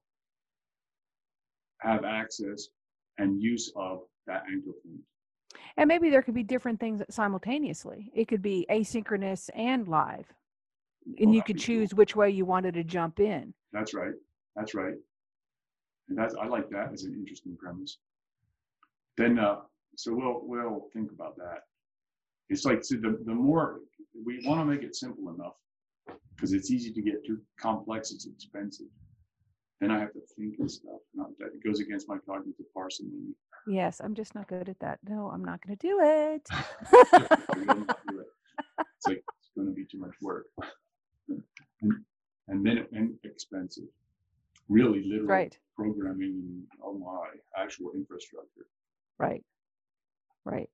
[1.80, 2.68] have access
[3.18, 5.00] and use of that anchor point.
[5.78, 8.10] And maybe there could be different things simultaneously.
[8.14, 10.26] It could be asynchronous and live.
[11.18, 11.98] And you could choose cool.
[11.98, 13.54] which way you wanted to jump in.
[13.72, 14.12] That's right.
[14.56, 14.94] That's right.
[16.08, 17.98] And that's I like that as an interesting premise.
[19.16, 19.56] Then uh,
[19.96, 21.60] so we'll we'll think about that.
[22.48, 23.80] It's like so the the more
[24.24, 25.54] we want to make it simple enough
[26.34, 28.12] because it's easy to get too complex.
[28.12, 28.86] It's expensive.
[29.80, 31.00] Then I have to think and stuff.
[31.14, 33.34] Not that it goes against my cognitive parsimony.
[33.66, 35.00] Yes, I'm just not good at that.
[35.06, 36.48] No, I'm not going to do it.
[37.52, 38.26] do it.
[38.78, 40.46] It's like it's going to be too much work,
[41.28, 41.92] and,
[42.48, 43.84] and then and expensive
[44.68, 45.58] really literal right.
[45.76, 47.28] programming oh my
[47.62, 48.66] actual infrastructure
[49.18, 49.44] right
[50.44, 50.70] right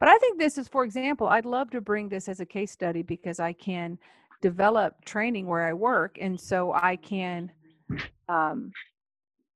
[0.00, 2.72] But I think this is, for example, I'd love to bring this as a case
[2.72, 3.98] study because I can
[4.40, 7.52] develop training where I work, and so I can,
[8.28, 8.72] um,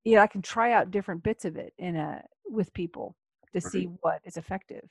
[0.04, 3.16] you know, I can try out different bits of it in a with people
[3.52, 3.72] to Right.
[3.72, 4.88] see what is effective.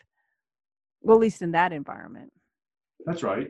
[1.02, 2.32] Well, at least in that environment.
[3.06, 3.50] That's right.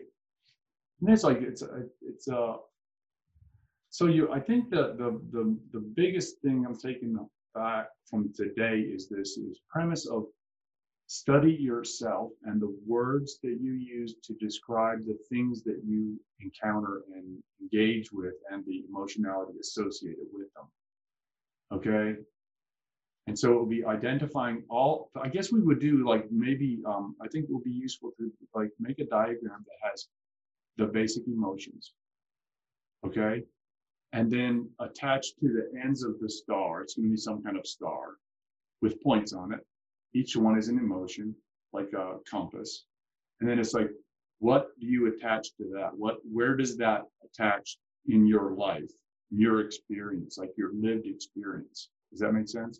[1.01, 2.57] And it's like it's a, it's a.
[3.89, 7.17] So you, I think the the the the biggest thing I'm taking
[7.55, 10.25] back from today is this is premise of
[11.07, 17.01] study yourself and the words that you use to describe the things that you encounter
[17.15, 20.67] and engage with and the emotionality associated with them.
[21.73, 22.21] Okay.
[23.25, 27.15] And so it will be identifying all, I guess we would do like maybe, um,
[27.21, 30.07] I think it will be useful to like make a diagram that has
[30.77, 31.93] the basic emotions.
[33.03, 33.43] Okay.
[34.11, 37.57] And then attached to the ends of the star, it's going to be some kind
[37.57, 38.17] of star
[38.81, 39.59] with points on it.
[40.13, 41.35] Each one is an emotion,
[41.73, 42.85] like a compass.
[43.39, 43.89] And then it's like,
[44.39, 45.91] what do you attach to that?
[45.95, 48.89] What, where does that attach in your life,
[49.31, 51.89] in your experience, like your lived experience?
[52.11, 52.79] Does that make sense?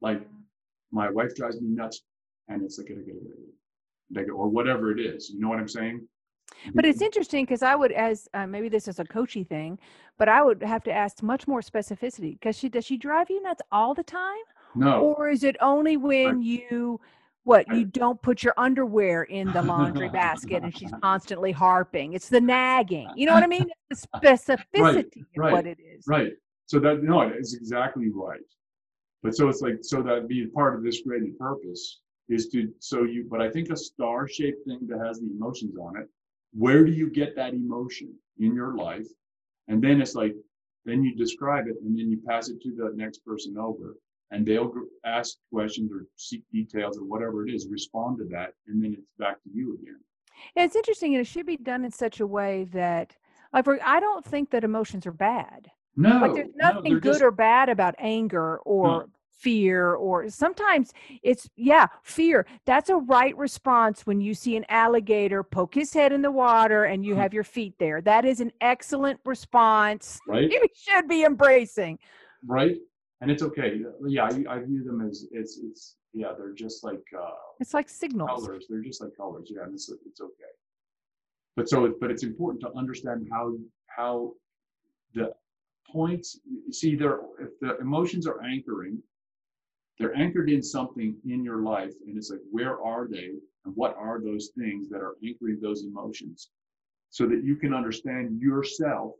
[0.00, 0.26] Like
[0.90, 2.02] my wife drives me nuts,
[2.48, 2.88] and it's like,
[4.14, 5.30] like or whatever it is.
[5.30, 6.06] You know what I'm saying?
[6.74, 9.78] But it's interesting because I would, as uh, maybe this is a coachy thing,
[10.18, 13.42] but I would have to ask much more specificity because she does she drive you
[13.42, 14.44] nuts all the time,
[14.74, 15.00] no.
[15.00, 17.00] or is it only when you
[17.44, 22.14] what you don't put your underwear in the laundry basket and she's constantly harping?
[22.14, 23.08] It's the nagging.
[23.14, 23.68] You know what I mean?
[23.90, 26.04] It's the specificity of right, what it is.
[26.08, 26.32] Right.
[26.66, 28.40] So that no, it is exactly right.
[29.22, 33.04] But so it's like so that be part of this graded purpose is to so
[33.04, 33.26] you.
[33.30, 36.08] But I think a star-shaped thing that has the emotions on it.
[36.52, 39.06] Where do you get that emotion in your life?
[39.68, 40.34] And then it's like
[40.84, 43.96] then you describe it and then you pass it to the next person over
[44.30, 44.72] and they'll
[45.04, 49.06] ask questions or seek details or whatever it is respond to that and then it's
[49.18, 49.98] back to you again
[50.54, 53.16] And it's interesting, and it should be done in such a way that,
[53.52, 55.70] like, for, I don't think that emotions are bad.
[55.96, 60.92] no like there's nothing they're good just- or bad about anger or fear or sometimes
[61.22, 62.46] it's yeah fear.
[62.64, 66.84] That's a right response when you see an alligator poke his head in the water
[66.84, 67.20] and you Hmm.
[67.20, 68.00] have your feet there.
[68.00, 70.18] That is an excellent response.
[70.26, 70.50] Right.
[70.50, 71.98] You should be embracing.
[72.46, 72.76] Right
[73.20, 73.80] and it's okay.
[74.06, 77.30] Yeah I, I view them as it's it's yeah they're just like uh
[77.60, 78.46] it's like signals.
[78.46, 78.66] colors.
[78.68, 79.50] They're just like colors.
[79.54, 80.52] Yeah it's it's okay.
[81.56, 83.54] But so but it's important to understand how
[83.86, 84.32] how
[85.14, 85.32] the
[85.90, 89.00] points see there if the emotions are anchoring
[89.98, 93.30] they're anchored in something in your life and it's like where are they?
[93.64, 96.50] And what are those things that are anchoring those emotions?
[97.10, 99.12] So that you can understand yourself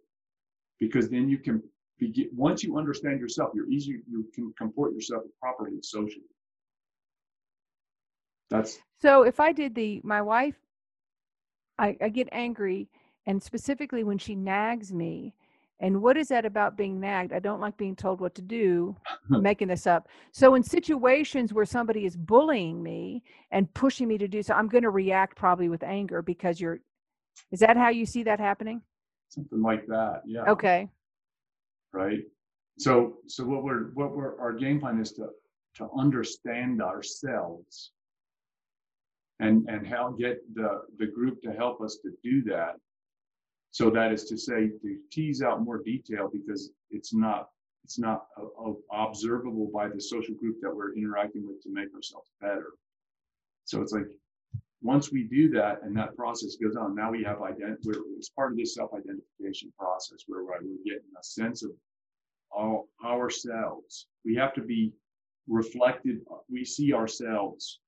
[0.78, 1.62] because then you can
[1.98, 6.24] begin once you understand yourself you're easy you can comport yourself properly socially.
[8.50, 10.56] That's so if i did the my wife
[11.78, 12.88] I, I get angry
[13.26, 15.34] and specifically when she nags me
[15.80, 17.32] and what is that about being nagged?
[17.32, 18.96] I don't like being told what to do
[19.32, 20.08] I'm making this up.
[20.32, 24.68] So in situations where somebody is bullying me and pushing me to do so i'm
[24.68, 26.80] going to react probably with anger because you're
[27.52, 28.80] is that how you see that happening?
[29.28, 30.44] Something like that yeah.
[30.48, 30.88] Okay.
[31.92, 32.20] Right?
[32.78, 35.28] So so what we're what we're our game plan is to
[35.76, 37.92] to understand ourselves
[39.40, 42.76] and and how get the the group to help us to do that
[43.76, 47.50] so that is to say to tease out more detail because it's not
[47.84, 51.94] it's not uh, uh, observable by the social group that we're interacting with to make
[51.94, 52.70] ourselves better.
[53.66, 54.06] So it's like
[54.80, 57.84] once we do that and that process goes on now we have ident-
[58.16, 61.72] it's part of this self-identification process where we're getting a sense of
[62.50, 64.06] all ourselves.
[64.24, 64.94] We have to be
[65.48, 66.20] reflected
[66.50, 67.80] we see ourselves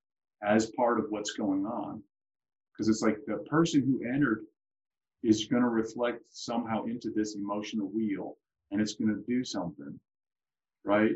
[0.47, 2.03] as part of what's going on.
[2.73, 4.45] Because it's like the person who entered
[5.23, 8.37] is going to reflect somehow into this emotional wheel
[8.71, 9.99] and it's going to do something
[10.85, 11.13] right?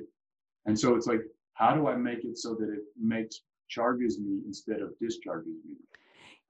[0.66, 1.22] And so it's like
[1.54, 5.76] how do i make it so that it makes charges me instead of discharges me?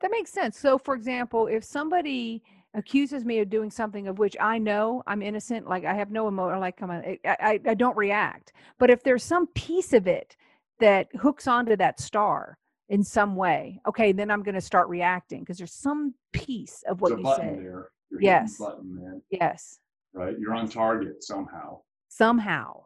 [0.01, 0.59] That makes sense.
[0.59, 2.43] So for example if somebody
[2.75, 6.27] accuses me of doing something of which i know i'm innocent like i have no
[6.27, 8.53] emotion like come on I, I i don't react.
[8.79, 10.37] But if there's some piece of it
[10.81, 12.59] that hooks onto that star
[12.93, 13.81] in some way.
[13.87, 17.21] Okay then i'm going to start reacting because there's some piece of what There's a
[17.21, 17.89] you button say there.
[18.11, 18.59] You're Yes.
[18.59, 19.23] button man.
[19.31, 19.81] Yes.
[20.13, 20.39] Right?
[20.39, 21.81] You're on target somehow.
[22.09, 22.85] Somehow.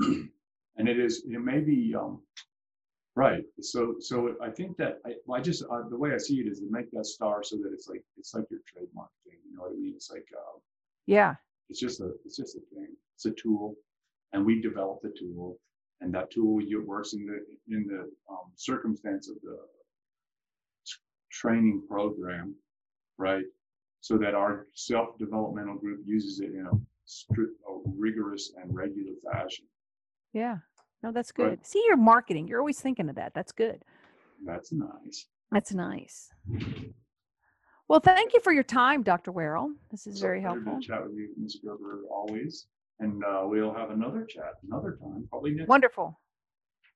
[0.78, 2.22] And it is it may be um
[3.14, 3.44] right.
[3.60, 6.46] So so i think that i, well, I just uh, the way i see it
[6.50, 9.54] is to make that star so that it's like it's like your trademark thing you
[9.54, 9.92] know what i mean?
[9.94, 10.56] It's like uh,
[11.06, 11.34] yeah.
[11.68, 12.88] it's just a it's just a thing.
[13.16, 13.76] It's a tool
[14.32, 15.58] and we develop the tool
[16.02, 19.58] and that tool works in the in the um, circumstance of the
[21.30, 22.54] training program,
[23.18, 23.44] right?
[24.00, 26.76] So that our self-developmental group uses it in a
[27.06, 29.64] strict, a rigorous and regular fashion.
[30.32, 30.58] Yeah.
[31.02, 31.64] No, that's good.
[31.64, 32.46] See, you're marketing.
[32.46, 33.32] You're always thinking of that.
[33.34, 33.82] That's good.
[34.44, 35.26] That's nice.
[35.50, 36.30] That's nice.
[37.88, 39.32] Well, thank you for your time, Dr.
[39.32, 39.72] Werrell.
[39.90, 40.80] This is a very pleasure to helpful.
[40.80, 41.58] Chat with you, Ms.
[41.64, 42.66] Gerber, always.
[43.02, 45.68] And uh, we'll have another chat another time, probably next.
[45.68, 46.18] Wonderful.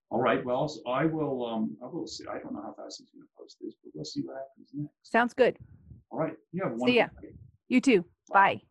[0.09, 0.43] All right.
[0.45, 1.45] Well, so I will.
[1.45, 2.23] Um, I will see.
[2.31, 4.69] I don't know how fast he's going to post this, but we'll see what happens
[4.73, 5.11] next.
[5.11, 5.57] Sounds good.
[6.09, 6.33] All right.
[6.53, 6.69] Yeah.
[6.85, 7.07] See ya.
[7.67, 8.05] You too.
[8.31, 8.61] Bye.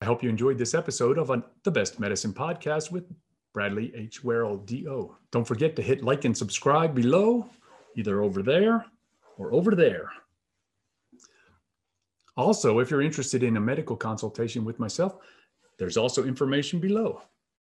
[0.00, 3.04] I hope you enjoyed this episode of uh, the Best Medicine Podcast with
[3.52, 4.22] Bradley H.
[4.24, 5.14] Werrell, DO.
[5.30, 7.48] Don't forget to hit like and subscribe below,
[7.96, 8.86] either over there
[9.38, 10.10] or over there.
[12.36, 15.16] Also, if you're interested in a medical consultation with myself,
[15.80, 17.22] there's also information below.